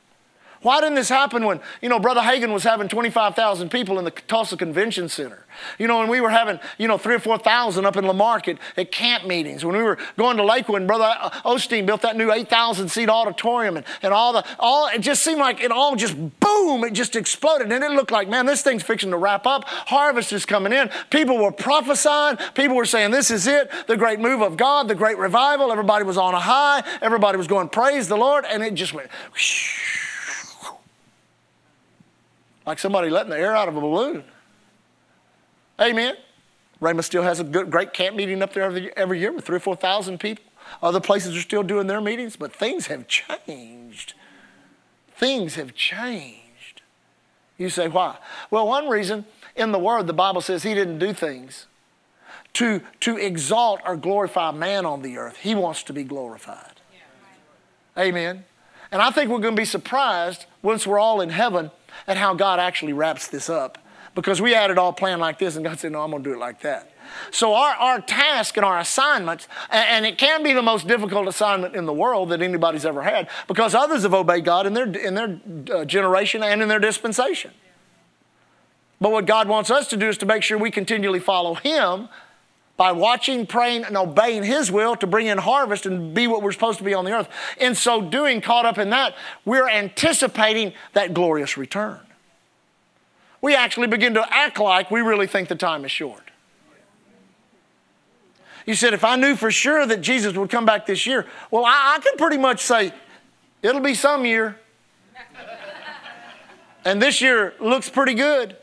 Why 0.64 0.80
didn't 0.80 0.94
this 0.94 1.10
happen 1.10 1.44
when, 1.44 1.60
you 1.82 1.90
know, 1.90 2.00
Brother 2.00 2.22
Hagin 2.22 2.50
was 2.50 2.64
having 2.64 2.88
25,000 2.88 3.70
people 3.70 3.98
in 3.98 4.06
the 4.06 4.10
Tulsa 4.10 4.56
Convention 4.56 5.10
Center? 5.10 5.44
You 5.78 5.86
know, 5.86 6.00
and 6.00 6.08
we 6.08 6.22
were 6.22 6.30
having, 6.30 6.58
you 6.78 6.88
know, 6.88 6.96
three 6.96 7.16
or 7.16 7.18
4,000 7.18 7.84
up 7.84 7.98
in 7.98 8.06
La 8.06 8.14
Marque 8.14 8.48
at, 8.48 8.58
at 8.78 8.90
camp 8.90 9.26
meetings. 9.26 9.62
When 9.62 9.76
we 9.76 9.82
were 9.82 9.98
going 10.16 10.38
to 10.38 10.42
Lakewood 10.42 10.80
and 10.80 10.86
Brother 10.86 11.04
Osteen 11.44 11.84
built 11.84 12.00
that 12.00 12.16
new 12.16 12.32
8,000 12.32 12.88
seat 12.88 13.10
auditorium 13.10 13.76
and, 13.76 13.84
and 14.02 14.14
all 14.14 14.32
the, 14.32 14.42
all, 14.58 14.88
it 14.88 15.00
just 15.00 15.22
seemed 15.22 15.38
like 15.38 15.60
it 15.60 15.70
all 15.70 15.96
just 15.96 16.16
boom, 16.40 16.82
it 16.82 16.94
just 16.94 17.14
exploded. 17.14 17.70
And 17.70 17.84
it 17.84 17.90
looked 17.90 18.10
like, 18.10 18.30
man, 18.30 18.46
this 18.46 18.62
thing's 18.62 18.82
fixing 18.82 19.10
to 19.10 19.18
wrap 19.18 19.46
up. 19.46 19.64
Harvest 19.66 20.32
is 20.32 20.46
coming 20.46 20.72
in. 20.72 20.88
People 21.10 21.36
were 21.36 21.52
prophesying. 21.52 22.38
People 22.54 22.74
were 22.74 22.86
saying, 22.86 23.10
this 23.10 23.30
is 23.30 23.46
it, 23.46 23.70
the 23.86 23.98
great 23.98 24.18
move 24.18 24.40
of 24.40 24.56
God, 24.56 24.88
the 24.88 24.94
great 24.94 25.18
revival. 25.18 25.70
Everybody 25.70 26.06
was 26.06 26.16
on 26.16 26.32
a 26.32 26.40
high. 26.40 26.82
Everybody 27.02 27.36
was 27.36 27.48
going, 27.48 27.68
praise 27.68 28.08
the 28.08 28.16
Lord. 28.16 28.46
And 28.46 28.62
it 28.62 28.72
just 28.72 28.94
went, 28.94 29.10
like 32.66 32.78
somebody 32.78 33.10
letting 33.10 33.30
the 33.30 33.38
air 33.38 33.54
out 33.54 33.68
of 33.68 33.76
a 33.76 33.80
balloon. 33.80 34.24
Amen. 35.80 36.16
Rhema 36.80 37.02
still 37.02 37.22
has 37.22 37.40
a 37.40 37.44
good, 37.44 37.70
great 37.70 37.92
camp 37.92 38.16
meeting 38.16 38.42
up 38.42 38.52
there 38.52 38.64
every, 38.64 38.96
every 38.96 39.18
year 39.18 39.32
with 39.32 39.44
three 39.44 39.56
or 39.56 39.60
4,000 39.60 40.18
people. 40.18 40.44
Other 40.82 41.00
places 41.00 41.36
are 41.36 41.40
still 41.40 41.62
doing 41.62 41.86
their 41.86 42.00
meetings, 42.00 42.36
but 42.36 42.54
things 42.54 42.86
have 42.86 43.06
changed. 43.06 44.14
Things 45.16 45.54
have 45.54 45.74
changed. 45.74 46.82
You 47.58 47.70
say, 47.70 47.88
why? 47.88 48.18
Well, 48.50 48.66
one 48.66 48.88
reason 48.88 49.26
in 49.54 49.72
the 49.72 49.78
Word, 49.78 50.06
the 50.06 50.12
Bible 50.12 50.40
says 50.40 50.62
He 50.62 50.74
didn't 50.74 50.98
do 50.98 51.12
things 51.12 51.66
to, 52.54 52.80
to 53.00 53.16
exalt 53.16 53.80
or 53.86 53.96
glorify 53.96 54.50
man 54.50 54.86
on 54.86 55.02
the 55.02 55.18
earth. 55.18 55.36
He 55.36 55.54
wants 55.54 55.82
to 55.84 55.92
be 55.92 56.04
glorified. 56.04 56.80
Amen. 57.96 58.44
And 58.94 59.02
I 59.02 59.10
think 59.10 59.28
we're 59.28 59.40
going 59.40 59.56
to 59.56 59.60
be 59.60 59.66
surprised 59.66 60.46
once 60.62 60.86
we're 60.86 61.00
all 61.00 61.20
in 61.20 61.30
heaven 61.30 61.72
at 62.06 62.16
how 62.16 62.32
God 62.32 62.60
actually 62.60 62.92
wraps 62.92 63.26
this 63.26 63.50
up. 63.50 63.76
Because 64.14 64.40
we 64.40 64.52
had 64.52 64.70
it 64.70 64.78
all 64.78 64.92
planned 64.92 65.20
like 65.20 65.40
this, 65.40 65.56
and 65.56 65.64
God 65.64 65.80
said, 65.80 65.90
No, 65.90 66.02
I'm 66.02 66.12
going 66.12 66.22
to 66.22 66.30
do 66.30 66.34
it 66.36 66.38
like 66.38 66.60
that. 66.60 66.92
So, 67.32 67.54
our, 67.54 67.74
our 67.74 68.00
task 68.00 68.56
and 68.56 68.64
our 68.64 68.78
assignments, 68.78 69.48
and 69.68 70.06
it 70.06 70.16
can 70.16 70.44
be 70.44 70.52
the 70.52 70.62
most 70.62 70.86
difficult 70.86 71.26
assignment 71.26 71.74
in 71.74 71.86
the 71.86 71.92
world 71.92 72.28
that 72.28 72.40
anybody's 72.40 72.86
ever 72.86 73.02
had 73.02 73.28
because 73.48 73.74
others 73.74 74.04
have 74.04 74.14
obeyed 74.14 74.44
God 74.44 74.64
in 74.64 74.74
their, 74.74 74.86
in 74.86 75.16
their 75.16 75.40
uh, 75.72 75.84
generation 75.84 76.44
and 76.44 76.62
in 76.62 76.68
their 76.68 76.78
dispensation. 76.78 77.50
But 79.00 79.10
what 79.10 79.26
God 79.26 79.48
wants 79.48 79.72
us 79.72 79.88
to 79.88 79.96
do 79.96 80.08
is 80.08 80.18
to 80.18 80.26
make 80.26 80.44
sure 80.44 80.56
we 80.56 80.70
continually 80.70 81.18
follow 81.18 81.54
Him 81.54 82.08
by 82.76 82.92
watching, 82.92 83.46
praying, 83.46 83.84
and 83.84 83.96
obeying 83.96 84.42
His 84.42 84.70
will 84.70 84.96
to 84.96 85.06
bring 85.06 85.26
in 85.26 85.38
harvest 85.38 85.86
and 85.86 86.12
be 86.12 86.26
what 86.26 86.42
we're 86.42 86.52
supposed 86.52 86.78
to 86.78 86.84
be 86.84 86.94
on 86.94 87.04
the 87.04 87.12
earth. 87.12 87.28
In 87.58 87.74
so 87.74 88.02
doing, 88.02 88.40
caught 88.40 88.66
up 88.66 88.78
in 88.78 88.90
that, 88.90 89.14
we're 89.44 89.68
anticipating 89.68 90.72
that 90.92 91.14
glorious 91.14 91.56
return. 91.56 92.00
We 93.40 93.54
actually 93.54 93.86
begin 93.86 94.14
to 94.14 94.26
act 94.34 94.58
like 94.58 94.90
we 94.90 95.02
really 95.02 95.26
think 95.26 95.48
the 95.48 95.54
time 95.54 95.84
is 95.84 95.90
short. 95.90 96.30
You 98.66 98.74
said, 98.74 98.94
if 98.94 99.04
I 99.04 99.16
knew 99.16 99.36
for 99.36 99.50
sure 99.50 99.86
that 99.86 100.00
Jesus 100.00 100.34
would 100.34 100.50
come 100.50 100.64
back 100.64 100.86
this 100.86 101.06
year, 101.06 101.26
well, 101.50 101.64
I, 101.66 101.96
I 101.96 101.98
can 102.00 102.16
pretty 102.16 102.38
much 102.38 102.62
say, 102.62 102.92
it'll 103.62 103.82
be 103.82 103.94
some 103.94 104.24
year. 104.24 104.58
and 106.84 107.00
this 107.00 107.20
year 107.20 107.54
looks 107.60 107.90
pretty 107.90 108.14
good. 108.14 108.56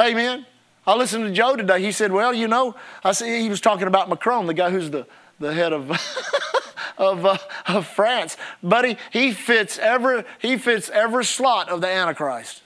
Amen. 0.00 0.46
I 0.86 0.96
listened 0.96 1.24
to 1.24 1.30
Joe 1.32 1.54
today. 1.54 1.80
He 1.80 1.92
said, 1.92 2.12
Well, 2.12 2.34
you 2.34 2.48
know, 2.48 2.74
I 3.04 3.12
see 3.12 3.40
he 3.40 3.48
was 3.48 3.60
talking 3.60 3.86
about 3.86 4.08
Macron, 4.08 4.46
the 4.46 4.54
guy 4.54 4.70
who's 4.70 4.90
the, 4.90 5.06
the 5.38 5.54
head 5.54 5.72
of, 5.72 5.90
of, 6.98 7.24
uh, 7.24 7.38
of 7.68 7.86
France. 7.86 8.36
Buddy, 8.62 8.96
he 9.12 9.32
fits 9.32 9.78
every, 9.78 10.24
he 10.40 10.56
fits 10.56 10.90
every 10.90 11.24
slot 11.24 11.68
of 11.68 11.80
the 11.80 11.88
Antichrist. 11.88 12.62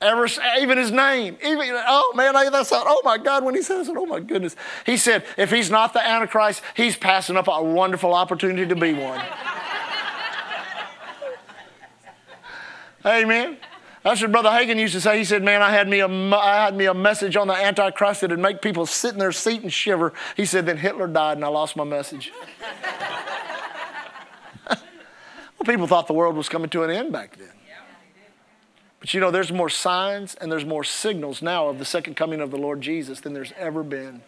Ever, 0.00 0.28
even 0.60 0.76
his 0.76 0.90
name. 0.90 1.38
Even, 1.42 1.68
oh 1.72 2.12
man, 2.14 2.36
I, 2.36 2.50
that's 2.50 2.70
oh 2.72 3.00
my 3.04 3.16
God, 3.16 3.42
when 3.42 3.54
he 3.54 3.62
says 3.62 3.88
it, 3.88 3.96
oh 3.96 4.04
my 4.04 4.20
goodness. 4.20 4.54
He 4.84 4.98
said, 4.98 5.24
if 5.38 5.50
he's 5.50 5.70
not 5.70 5.94
the 5.94 6.06
Antichrist, 6.06 6.62
he's 6.76 6.94
passing 6.94 7.36
up 7.36 7.48
a 7.48 7.62
wonderful 7.62 8.12
opportunity 8.12 8.66
to 8.66 8.76
be 8.76 8.92
one. 8.92 9.24
Amen. 13.06 13.56
That's 14.04 14.20
what 14.20 14.32
Brother 14.32 14.50
Hagin 14.50 14.78
used 14.78 14.92
to 14.92 15.00
say. 15.00 15.16
He 15.16 15.24
said, 15.24 15.42
Man, 15.42 15.62
I 15.62 15.70
had, 15.70 15.88
me 15.88 16.00
a, 16.00 16.06
I 16.06 16.64
had 16.64 16.76
me 16.76 16.84
a 16.84 16.92
message 16.92 17.36
on 17.36 17.48
the 17.48 17.54
Antichrist 17.54 18.20
that 18.20 18.30
would 18.30 18.38
make 18.38 18.60
people 18.60 18.84
sit 18.84 19.14
in 19.14 19.18
their 19.18 19.32
seat 19.32 19.62
and 19.62 19.72
shiver. 19.72 20.12
He 20.36 20.44
said, 20.44 20.66
Then 20.66 20.76
Hitler 20.76 21.06
died 21.06 21.38
and 21.38 21.44
I 21.44 21.48
lost 21.48 21.74
my 21.74 21.84
message. 21.84 22.30
well, 24.68 24.78
people 25.64 25.86
thought 25.86 26.06
the 26.06 26.12
world 26.12 26.36
was 26.36 26.50
coming 26.50 26.68
to 26.70 26.82
an 26.82 26.90
end 26.90 27.12
back 27.12 27.38
then. 27.38 27.48
But 29.00 29.14
you 29.14 29.20
know, 29.20 29.30
there's 29.30 29.50
more 29.50 29.70
signs 29.70 30.34
and 30.34 30.52
there's 30.52 30.66
more 30.66 30.84
signals 30.84 31.40
now 31.40 31.68
of 31.68 31.78
the 31.78 31.86
second 31.86 32.14
coming 32.14 32.42
of 32.42 32.50
the 32.50 32.58
Lord 32.58 32.82
Jesus 32.82 33.20
than 33.20 33.32
there's 33.32 33.52
ever 33.56 33.82
been. 33.82 34.20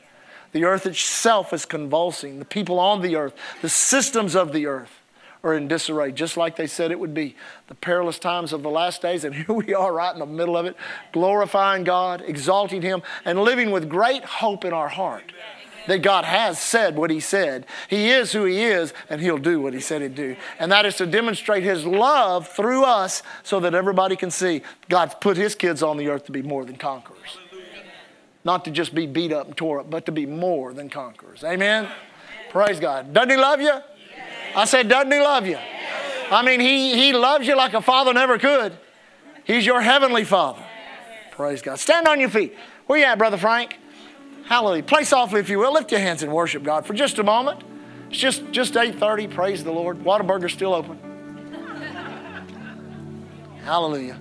The 0.53 0.65
earth 0.65 0.87
itself 0.87 1.53
is 1.53 1.67
convulsing, 1.67 2.39
the 2.39 2.47
people 2.47 2.79
on 2.79 3.03
the 3.03 3.17
earth, 3.17 3.35
the 3.61 3.69
systems 3.69 4.35
of 4.35 4.55
the 4.55 4.67
earth 4.67 5.03
are 5.47 5.55
in 5.55 5.69
disarray, 5.69 6.11
just 6.11 6.37
like 6.37 6.57
they 6.57 6.67
said 6.67 6.91
it 6.91 6.99
would 6.99 7.15
be. 7.15 7.37
The 7.69 7.75
perilous 7.75 8.19
times 8.19 8.53
of 8.53 8.63
the 8.63 8.71
last 8.71 9.01
days, 9.01 9.25
and 9.25 9.35
here 9.47 9.55
we 9.55 9.73
are 9.75 9.93
right 9.93 10.13
in 10.13 10.19
the 10.19 10.27
middle 10.27 10.57
of 10.57 10.67
it, 10.67 10.77
glorifying 11.13 11.85
God, 11.85 12.23
exalting 12.27 12.83
Him, 12.83 13.03
and 13.25 13.41
living 13.41 13.71
with 13.71 13.89
great 13.89 14.25
hope 14.25 14.65
in 14.65 14.73
our 14.73 14.89
heart 14.89 15.33
that 15.87 16.03
God 16.03 16.25
has 16.25 16.59
said 16.59 16.97
what 16.97 17.11
He 17.11 17.21
said. 17.21 17.65
He 17.89 18.09
is 18.11 18.33
who 18.33 18.45
He 18.45 18.65
is, 18.65 18.93
and 19.09 19.21
He'll 19.21 19.39
do 19.39 19.61
what 19.61 19.73
He 19.73 19.81
said 19.81 20.03
He'd 20.03 20.17
do. 20.17 20.37
And 20.59 20.73
that 20.73 20.85
is 20.85 20.97
to 20.97 21.07
demonstrate 21.07 21.63
His 21.63 21.87
love 21.87 22.49
through 22.49 22.83
us 22.83 23.23
so 23.45 23.61
that 23.61 23.73
everybody 23.73 24.17
can 24.17 24.33
see 24.33 24.63
God's 24.89 25.15
put 25.15 25.37
His 25.37 25.55
kids 25.55 25.83
on 25.83 25.97
the 25.97 26.09
earth 26.09 26.27
to 26.27 26.33
be 26.33 26.43
more 26.43 26.65
than 26.65 26.77
conquerors. 26.77 27.39
Not 28.45 28.65
to 28.65 28.73
just 28.73 28.95
be 28.95 29.07
beat 29.07 29.33
up 29.33 29.47
and 29.47 29.57
tore 29.57 29.81
up, 29.81 29.91
but 29.91 30.07
to 30.07 30.13
be 30.13 30.27
more 30.27 30.73
than 30.73 30.89
conquerors. 30.89 31.45
Amen? 31.45 31.89
Praise 32.51 32.81
God. 32.81 33.13
Doesn't 33.13 33.31
He 33.31 33.37
love 33.37 33.61
you? 33.61 33.81
I 34.57 34.65
said, 34.65 34.89
doesn't 34.89 35.13
he 35.13 35.21
love 35.21 35.47
you? 35.47 35.59
I 36.31 36.43
mean, 36.43 36.61
he, 36.61 36.97
he 36.97 37.13
loves 37.13 37.47
you 37.47 37.57
like 37.57 37.75
a 37.75 37.83
father 37.83 38.13
never 38.15 38.39
could. 38.39 38.77
He's 39.45 39.67
your 39.67 39.83
heavenly 39.83 40.25
father. 40.25 40.65
Praise 41.33 41.61
God. 41.63 41.79
Stand 41.79 42.09
on 42.09 42.19
your 42.19 42.31
feet. 42.31 42.57
Where 42.87 42.99
you 42.99 43.05
at, 43.05 43.19
Brother 43.19 43.37
Frank? 43.37 43.79
Hallelujah. 44.47 44.83
Play 44.83 45.05
softly 45.05 45.41
if 45.41 45.51
you 45.51 45.59
will. 45.59 45.75
Lift 45.75 45.93
your 45.93 46.01
hands 46.01 46.23
and 46.23 46.33
worship 46.33 46.63
God 46.63 46.87
for 46.87 46.95
just 46.95 47.19
a 47.19 47.23
moment. 47.23 47.63
It's 48.09 48.19
just, 48.19 48.51
just 48.51 48.75
8.30. 48.75 49.31
Praise 49.31 49.63
the 49.63 49.73
Lord. 49.73 49.99
Whataburger's 49.99 50.53
still 50.53 50.75
open. 50.75 50.99
Hallelujah. 53.63 54.19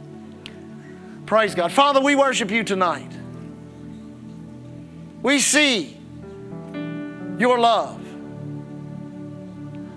Praise 1.26 1.56
God. 1.56 1.72
Father, 1.72 2.02
we 2.02 2.16
worship 2.16 2.52
you 2.52 2.64
tonight. 2.64 3.12
We 5.22 5.40
see 5.40 5.98
your 7.40 7.58
love. 7.58 8.05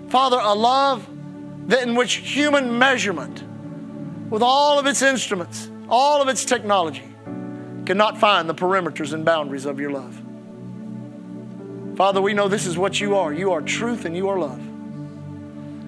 Father, 0.09 0.39
a 0.41 0.53
love 0.53 1.07
that 1.67 1.83
in 1.83 1.95
which 1.95 2.15
human 2.15 2.77
measurement, 2.77 3.43
with 4.29 4.41
all 4.41 4.79
of 4.79 4.87
its 4.87 5.01
instruments, 5.01 5.69
all 5.87 6.21
of 6.21 6.27
its 6.27 6.45
technology, 6.45 7.03
cannot 7.85 8.17
find 8.17 8.49
the 8.49 8.55
perimeters 8.55 9.13
and 9.13 9.23
boundaries 9.23 9.65
of 9.65 9.79
your 9.79 9.91
love. 9.91 10.19
Father, 11.95 12.21
we 12.21 12.33
know 12.33 12.47
this 12.47 12.65
is 12.65 12.77
what 12.77 13.01
you 13.01 13.15
are. 13.17 13.33
You 13.33 13.51
are 13.51 13.61
truth 13.61 14.05
and 14.05 14.15
you 14.15 14.29
are 14.29 14.39
love. 14.39 14.59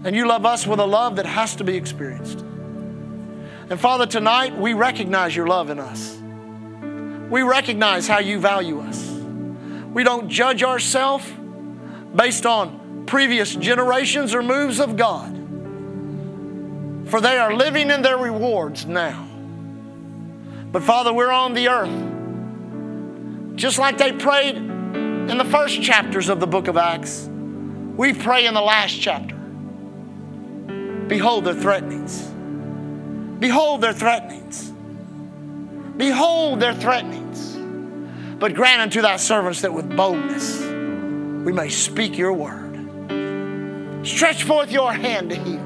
And 0.04 0.16
you 0.16 0.28
love 0.28 0.46
us 0.46 0.68
with 0.68 0.80
a 0.80 0.86
love 0.86 1.16
that 1.18 1.26
has 1.26 1.56
to 1.58 1.64
be 1.64 1.78
experienced. 1.78 2.40
And 2.40 3.80
Father, 3.80 4.06
tonight 4.06 4.58
we 4.58 4.74
recognize 4.74 5.36
your 5.36 5.48
love 5.48 5.70
in 5.70 5.80
us. 5.80 6.18
We 7.30 7.44
recognize 7.44 8.08
how 8.08 8.20
you 8.20 8.40
value 8.40 8.82
us. 8.82 9.10
We 9.94 10.04
don't 10.04 10.28
judge 10.28 10.64
ourselves 10.64 11.26
based 12.16 12.46
on 12.46 12.81
previous 13.12 13.54
generations 13.54 14.34
or 14.34 14.42
moves 14.42 14.80
of 14.80 14.96
God. 14.96 15.36
For 17.10 17.20
they 17.20 17.38
are 17.38 17.54
living 17.54 17.92
in 17.92 18.02
their 18.02 18.18
rewards 18.18 18.86
now. 18.86 19.28
But 20.72 20.82
Father, 20.84 21.12
we're 21.12 21.30
on 21.30 21.54
the 21.54 21.68
earth. 21.68 23.58
Just 23.58 23.80
like 23.80 23.98
they 23.98 24.14
prayed 24.14 24.56
in 24.56 25.38
the 25.38 25.44
first 25.44 25.82
chapters 25.84 26.30
of 26.30 26.40
the 26.40 26.48
book 26.48 26.70
of 26.70 26.78
Acts, 26.78 27.28
we 27.98 28.14
pray 28.14 28.46
in 28.46 28.54
the 28.54 28.62
last 28.62 28.94
chapter. 28.94 29.36
Behold 31.10 31.44
their 31.44 31.54
threatenings. 31.54 32.22
Behold 33.42 33.82
their 33.82 33.92
threatenings. 33.92 34.72
Behold 35.98 36.62
their 36.62 36.74
threatenings. 36.74 37.58
But 38.40 38.54
grant 38.54 38.80
unto 38.80 39.02
thy 39.02 39.18
servants 39.18 39.60
that 39.64 39.74
with 39.74 39.94
boldness 39.98 40.62
we 40.62 41.52
may 41.52 41.68
speak 41.68 42.18
your 42.18 42.32
word. 42.32 42.71
Stretch 44.04 44.44
forth 44.44 44.72
your 44.72 44.94
hand 44.94 45.30
to 45.32 45.36
heal. 45.36 45.64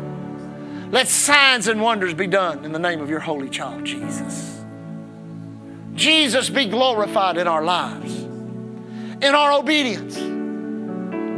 Let 0.92 1.08
signs 1.08 1.68
and 1.68 1.82
wonders 1.82 2.14
be 2.14 2.28
done 2.28 2.66
in 2.66 2.72
the 2.72 2.80
name 2.80 3.02
of 3.02 3.10
your 3.10 3.20
holy 3.20 3.50
child, 3.50 3.86
Jesus. 3.86 4.62
Jesus 5.94 6.50
be 6.50 6.66
glorified 6.66 7.38
in 7.38 7.48
our 7.48 7.64
lives, 7.64 8.14
in 8.16 9.24
our 9.24 9.54
obedience. 9.54 10.18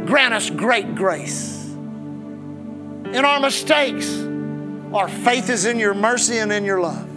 Grant 0.08 0.34
us 0.34 0.50
great 0.50 0.94
grace. 0.94 1.66
in 3.12 3.24
our 3.24 3.40
mistakes. 3.40 4.08
Our 4.92 5.08
faith 5.08 5.50
is 5.50 5.64
in 5.66 5.78
your 5.78 5.94
mercy 5.94 6.38
and 6.38 6.52
in 6.52 6.64
your 6.64 6.80
love. 6.80 7.08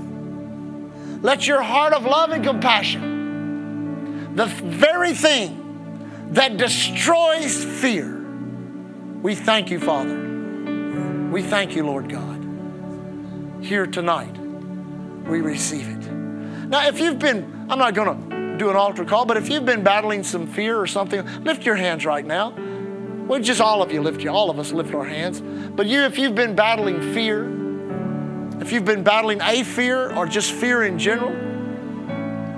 Let 1.23 1.47
your 1.47 1.61
heart 1.61 1.93
of 1.93 2.05
love 2.05 2.32
and 2.32 2.43
compassion, 2.43 4.36
the 4.36 4.45
very 4.47 5.13
thing 5.13 5.57
that 6.32 6.57
destroys 6.57 7.63
fear, 7.63 8.20
we 9.22 9.36
thank 9.36 9.69
you, 9.69 9.80
Father. 9.80 11.30
We 11.32 11.43
thank 11.43 11.76
you, 11.76 11.86
Lord 11.86 12.09
God. 12.09 13.63
Here 13.63 13.86
tonight, 13.86 14.38
we 14.38 15.41
receive 15.41 15.88
it. 15.88 16.11
Now, 16.67 16.88
if 16.88 16.99
you've 16.99 17.19
been, 17.19 17.67
I'm 17.69 17.78
not 17.80 17.93
going 17.93 18.30
to 18.30 18.57
do 18.57 18.69
an 18.69 18.76
altar 18.76 19.05
call, 19.05 19.26
but 19.26 19.38
if 19.38 19.49
you've 19.49 19.65
been 19.65 19.84
battling 19.84 20.24
some 20.24 20.47
fear 20.47 20.80
or 20.80 20.88
something, 20.88 21.26
lift 21.43 21.65
your 21.65 21.76
hands 21.76 22.05
right 22.05 22.26
now. 22.26 22.53
Well, 23.28 23.39
just 23.39 23.61
all 23.61 23.82
of 23.82 23.91
you 23.91 24.01
lift 24.01 24.22
you, 24.24 24.30
all 24.30 24.49
of 24.49 24.59
us 24.59 24.72
lift 24.72 24.93
our 24.93 25.05
hands. 25.05 25.41
But 25.41 25.88
you, 25.88 26.01
if 26.01 26.17
you've 26.17 26.36
been 26.36 26.55
battling 26.55 27.13
fear, 27.13 27.49
if 28.61 28.72
you've 28.72 28.86
been 28.86 29.03
battling 29.03 29.39
a 29.41 29.63
fear 29.63 30.13
or 30.13 30.26
just 30.26 30.51
fear 30.51 30.84
in 30.84 30.99
general, 30.99 31.32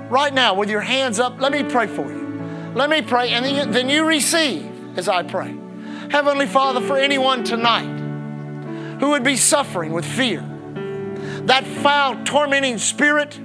right 0.08 0.34
now 0.34 0.54
with 0.54 0.70
your 0.70 0.80
hands 0.80 1.20
up, 1.20 1.40
let 1.40 1.52
me 1.52 1.62
pray 1.62 1.86
for 1.86 2.10
you. 2.10 2.72
Let 2.74 2.90
me 2.90 3.02
pray, 3.02 3.30
and 3.30 3.72
then 3.72 3.88
you 3.88 4.04
receive 4.04 4.98
as 4.98 5.08
I 5.08 5.22
pray. 5.22 5.56
Heavenly 6.14 6.46
Father, 6.46 6.80
for 6.80 6.96
anyone 6.96 7.42
tonight 7.42 9.00
who 9.00 9.10
would 9.10 9.24
be 9.24 9.36
suffering 9.36 9.92
with 9.92 10.04
fear, 10.04 10.42
that 11.46 11.66
foul, 11.66 12.22
tormenting 12.24 12.78
spirit 12.78 13.36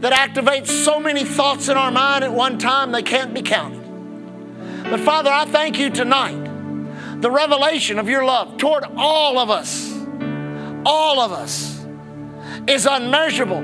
that 0.00 0.12
activates 0.12 0.66
so 0.66 1.00
many 1.00 1.24
thoughts 1.24 1.70
in 1.70 1.78
our 1.78 1.90
mind 1.90 2.22
at 2.22 2.30
one 2.30 2.58
time 2.58 2.92
they 2.92 3.02
can't 3.02 3.32
be 3.32 3.40
counted. 3.40 3.82
But 4.82 5.00
Father, 5.00 5.30
I 5.30 5.46
thank 5.46 5.78
you 5.78 5.88
tonight. 5.88 7.22
The 7.22 7.30
revelation 7.30 7.98
of 7.98 8.06
your 8.06 8.22
love 8.22 8.58
toward 8.58 8.84
all 8.98 9.38
of 9.38 9.48
us, 9.48 9.90
all 10.84 11.20
of 11.20 11.32
us, 11.32 11.86
is 12.68 12.84
unmeasurable, 12.84 13.60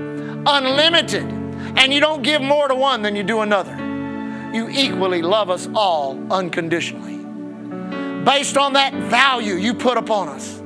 unlimited, 0.47 1.24
and 1.76 1.93
you 1.93 2.01
don't 2.01 2.22
give 2.22 2.41
more 2.41 2.68
to 2.68 2.74
one 2.74 3.03
than 3.03 3.16
you 3.16 3.22
do 3.22 3.41
another. 3.41 3.76
You 4.55 4.70
equally 4.70 5.20
love 5.20 5.51
us 5.51 5.68
all 5.74 6.18
unconditionally. 6.32 7.20
Based 8.25 8.57
on 8.57 8.75
that 8.75 8.93
value 8.95 9.55
you 9.55 9.75
put 9.75 9.97
upon 9.97 10.29
us, 10.29 10.61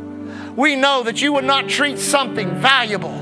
we 0.57 0.77
know 0.77 1.03
that 1.03 1.21
you 1.21 1.33
would 1.33 1.45
not 1.45 1.69
treat 1.69 1.99
something 1.99 2.51
valuable, 2.61 3.17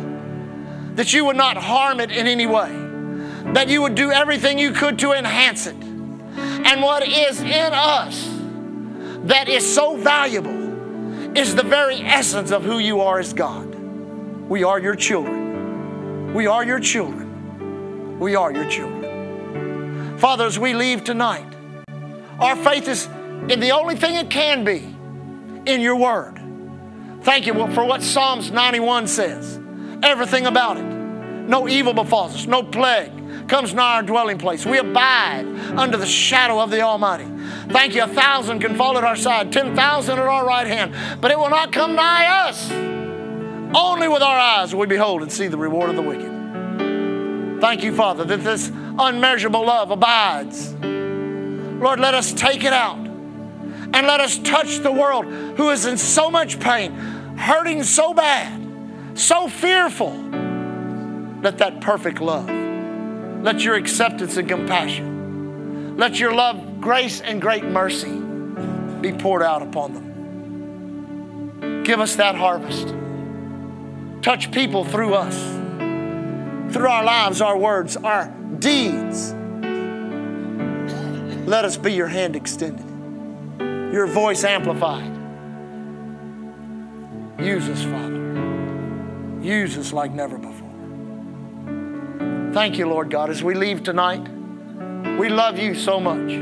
that 0.94 1.12
you 1.12 1.24
would 1.24 1.36
not 1.36 1.56
harm 1.56 2.00
it 2.00 2.10
in 2.10 2.26
any 2.26 2.46
way, 2.46 2.70
that 3.52 3.68
you 3.68 3.82
would 3.82 3.94
do 3.94 4.10
everything 4.10 4.58
you 4.58 4.72
could 4.72 4.98
to 5.00 5.12
enhance 5.12 5.66
it. 5.66 5.76
And 5.76 6.80
what 6.80 7.06
is 7.06 7.40
in 7.40 7.72
us 7.72 8.28
that 9.24 9.48
is 9.48 9.74
so 9.74 9.96
valuable 9.96 11.36
is 11.36 11.54
the 11.54 11.62
very 11.62 11.96
essence 11.96 12.50
of 12.50 12.64
who 12.64 12.78
you 12.78 13.00
are 13.00 13.18
as 13.18 13.32
God. 13.32 13.74
We 14.48 14.64
are 14.64 14.78
your 14.78 14.94
children. 14.94 16.34
We 16.34 16.46
are 16.46 16.64
your 16.64 16.80
children. 16.80 18.18
We 18.18 18.34
are 18.34 18.52
your 18.52 18.68
children. 18.68 20.18
Father, 20.18 20.46
as 20.46 20.58
we 20.58 20.74
leave 20.74 21.04
tonight, 21.04 21.46
our 22.38 22.56
faith 22.56 22.88
is 22.88 23.08
in 23.48 23.60
the 23.60 23.70
only 23.72 23.96
thing 23.96 24.14
it 24.16 24.30
can 24.30 24.64
be 24.64 24.78
in 25.70 25.80
your 25.80 25.96
word. 25.96 26.38
Thank 27.22 27.46
you 27.46 27.54
for 27.68 27.84
what 27.84 28.02
Psalms 28.02 28.50
91 28.50 29.06
says. 29.06 29.60
Everything 30.02 30.46
about 30.46 30.76
it. 30.76 30.82
No 30.82 31.68
evil 31.68 31.92
befalls 31.92 32.34
us, 32.34 32.46
no 32.46 32.62
plague 32.62 33.12
comes 33.48 33.74
nigh 33.74 33.96
our 33.96 34.02
dwelling 34.02 34.38
place. 34.38 34.64
We 34.64 34.78
abide 34.78 35.44
under 35.76 35.96
the 35.96 36.06
shadow 36.06 36.60
of 36.60 36.70
the 36.70 36.80
Almighty. 36.80 37.26
Thank 37.70 37.94
you. 37.94 38.04
A 38.04 38.08
thousand 38.08 38.60
can 38.60 38.76
fall 38.76 38.96
at 38.96 39.04
our 39.04 39.16
side, 39.16 39.52
10,000 39.52 40.18
at 40.18 40.26
our 40.26 40.46
right 40.46 40.66
hand, 40.66 41.20
but 41.20 41.30
it 41.30 41.38
will 41.38 41.50
not 41.50 41.72
come 41.72 41.94
nigh 41.94 42.48
us. 42.48 42.70
Only 43.74 44.08
with 44.08 44.22
our 44.22 44.38
eyes 44.38 44.72
will 44.72 44.80
we 44.80 44.86
behold 44.86 45.22
and 45.22 45.30
see 45.30 45.48
the 45.48 45.58
reward 45.58 45.90
of 45.90 45.96
the 45.96 46.02
wicked. 46.02 47.60
Thank 47.60 47.82
you, 47.82 47.94
Father, 47.94 48.24
that 48.24 48.42
this 48.42 48.70
unmeasurable 48.98 49.66
love 49.66 49.90
abides. 49.90 50.72
Lord, 50.74 52.00
let 52.00 52.14
us 52.14 52.32
take 52.32 52.64
it 52.64 52.72
out 52.72 53.01
and 53.94 54.06
let 54.06 54.20
us 54.20 54.38
touch 54.38 54.78
the 54.78 54.92
world 54.92 55.26
who 55.26 55.70
is 55.70 55.86
in 55.86 55.96
so 55.96 56.30
much 56.30 56.58
pain, 56.60 56.92
hurting 57.36 57.82
so 57.82 58.14
bad, 58.14 59.18
so 59.18 59.48
fearful. 59.48 60.12
Let 61.42 61.58
that 61.58 61.80
perfect 61.80 62.20
love, 62.20 62.48
let 63.42 63.62
your 63.64 63.74
acceptance 63.74 64.36
and 64.36 64.48
compassion, 64.48 65.96
let 65.96 66.18
your 66.18 66.34
love, 66.34 66.80
grace, 66.80 67.20
and 67.20 67.40
great 67.40 67.64
mercy 67.64 68.18
be 69.00 69.12
poured 69.12 69.42
out 69.42 69.62
upon 69.62 69.94
them. 69.94 71.82
Give 71.84 72.00
us 72.00 72.16
that 72.16 72.36
harvest. 72.36 72.94
Touch 74.22 74.52
people 74.52 74.84
through 74.84 75.14
us, 75.14 75.36
through 76.72 76.86
our 76.86 77.02
lives, 77.02 77.40
our 77.40 77.58
words, 77.58 77.96
our 77.96 78.28
deeds. 78.60 79.34
Let 81.44 81.64
us 81.64 81.76
be 81.76 81.92
your 81.92 82.06
hand 82.06 82.36
extended, 82.36 82.86
your 83.92 84.06
voice 84.06 84.42
amplified. 84.42 85.12
Use 87.38 87.68
us, 87.68 87.82
Father. 87.82 89.38
Use 89.42 89.76
us 89.76 89.92
like 89.92 90.12
never 90.12 90.38
before. 90.38 90.70
Thank 92.52 92.78
you, 92.78 92.86
Lord 92.86 93.10
God. 93.10 93.28
As 93.28 93.42
we 93.42 93.54
leave 93.54 93.82
tonight, 93.82 94.26
we 95.18 95.28
love 95.28 95.58
you 95.58 95.74
so 95.74 96.00
much. 96.00 96.32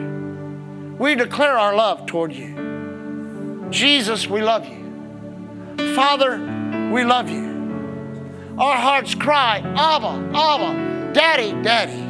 We 0.99 1.15
declare 1.15 1.59
our 1.59 1.75
love 1.75 2.07
toward 2.07 2.33
you. 2.33 3.67
Jesus, 3.71 4.27
we 4.27 4.43
love 4.43 4.67
you. 4.67 5.95
Father, 5.95 6.39
we 6.93 7.05
love 7.05 7.31
you. 7.31 7.49
Our 8.59 8.77
hearts 8.77 9.15
cry, 9.15 9.59
Abba, 9.59 10.31
Abba, 10.37 11.13
Daddy, 11.15 11.53
Daddy, 11.63 12.03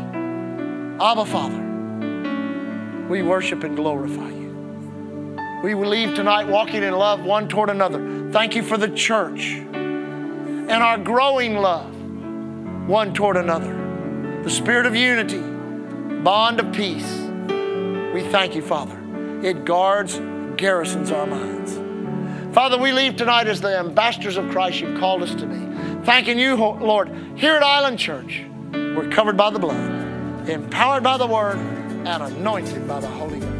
Abba, 1.00 1.24
Father. 1.24 3.06
We 3.08 3.22
worship 3.22 3.62
and 3.62 3.76
glorify 3.76 4.30
you. 4.30 4.39
We 5.62 5.74
will 5.74 5.88
leave 5.88 6.14
tonight 6.14 6.48
walking 6.48 6.82
in 6.82 6.94
love 6.94 7.22
one 7.22 7.48
toward 7.48 7.68
another. 7.68 8.30
Thank 8.30 8.54
you 8.54 8.62
for 8.62 8.78
the 8.78 8.88
church 8.88 9.56
and 10.70 10.70
our 10.70 10.96
growing 10.96 11.56
love 11.56 11.92
one 12.88 13.12
toward 13.12 13.36
another. 13.36 14.42
The 14.42 14.50
spirit 14.50 14.86
of 14.86 14.96
unity, 14.96 15.40
bond 16.22 16.60
of 16.60 16.72
peace. 16.72 17.18
We 18.14 18.22
thank 18.30 18.54
you, 18.54 18.62
Father. 18.62 18.98
It 19.42 19.64
guards, 19.64 20.18
garrisons 20.56 21.10
our 21.10 21.26
minds. 21.26 21.74
Father, 22.54 22.78
we 22.78 22.92
leave 22.92 23.16
tonight 23.16 23.46
as 23.46 23.60
the 23.60 23.78
ambassadors 23.78 24.36
of 24.36 24.50
Christ 24.50 24.80
you've 24.80 24.98
called 24.98 25.22
us 25.22 25.34
to 25.34 25.46
be. 25.46 26.04
Thanking 26.04 26.38
you, 26.38 26.54
Lord, 26.54 27.14
here 27.36 27.54
at 27.54 27.62
Island 27.62 27.98
Church, 27.98 28.44
we're 28.72 29.10
covered 29.10 29.36
by 29.36 29.50
the 29.50 29.58
blood, 29.58 30.48
empowered 30.48 31.02
by 31.02 31.18
the 31.18 31.26
word, 31.26 31.58
and 31.58 32.22
anointed 32.22 32.88
by 32.88 33.00
the 33.00 33.08
Holy 33.08 33.40
Ghost. 33.40 33.59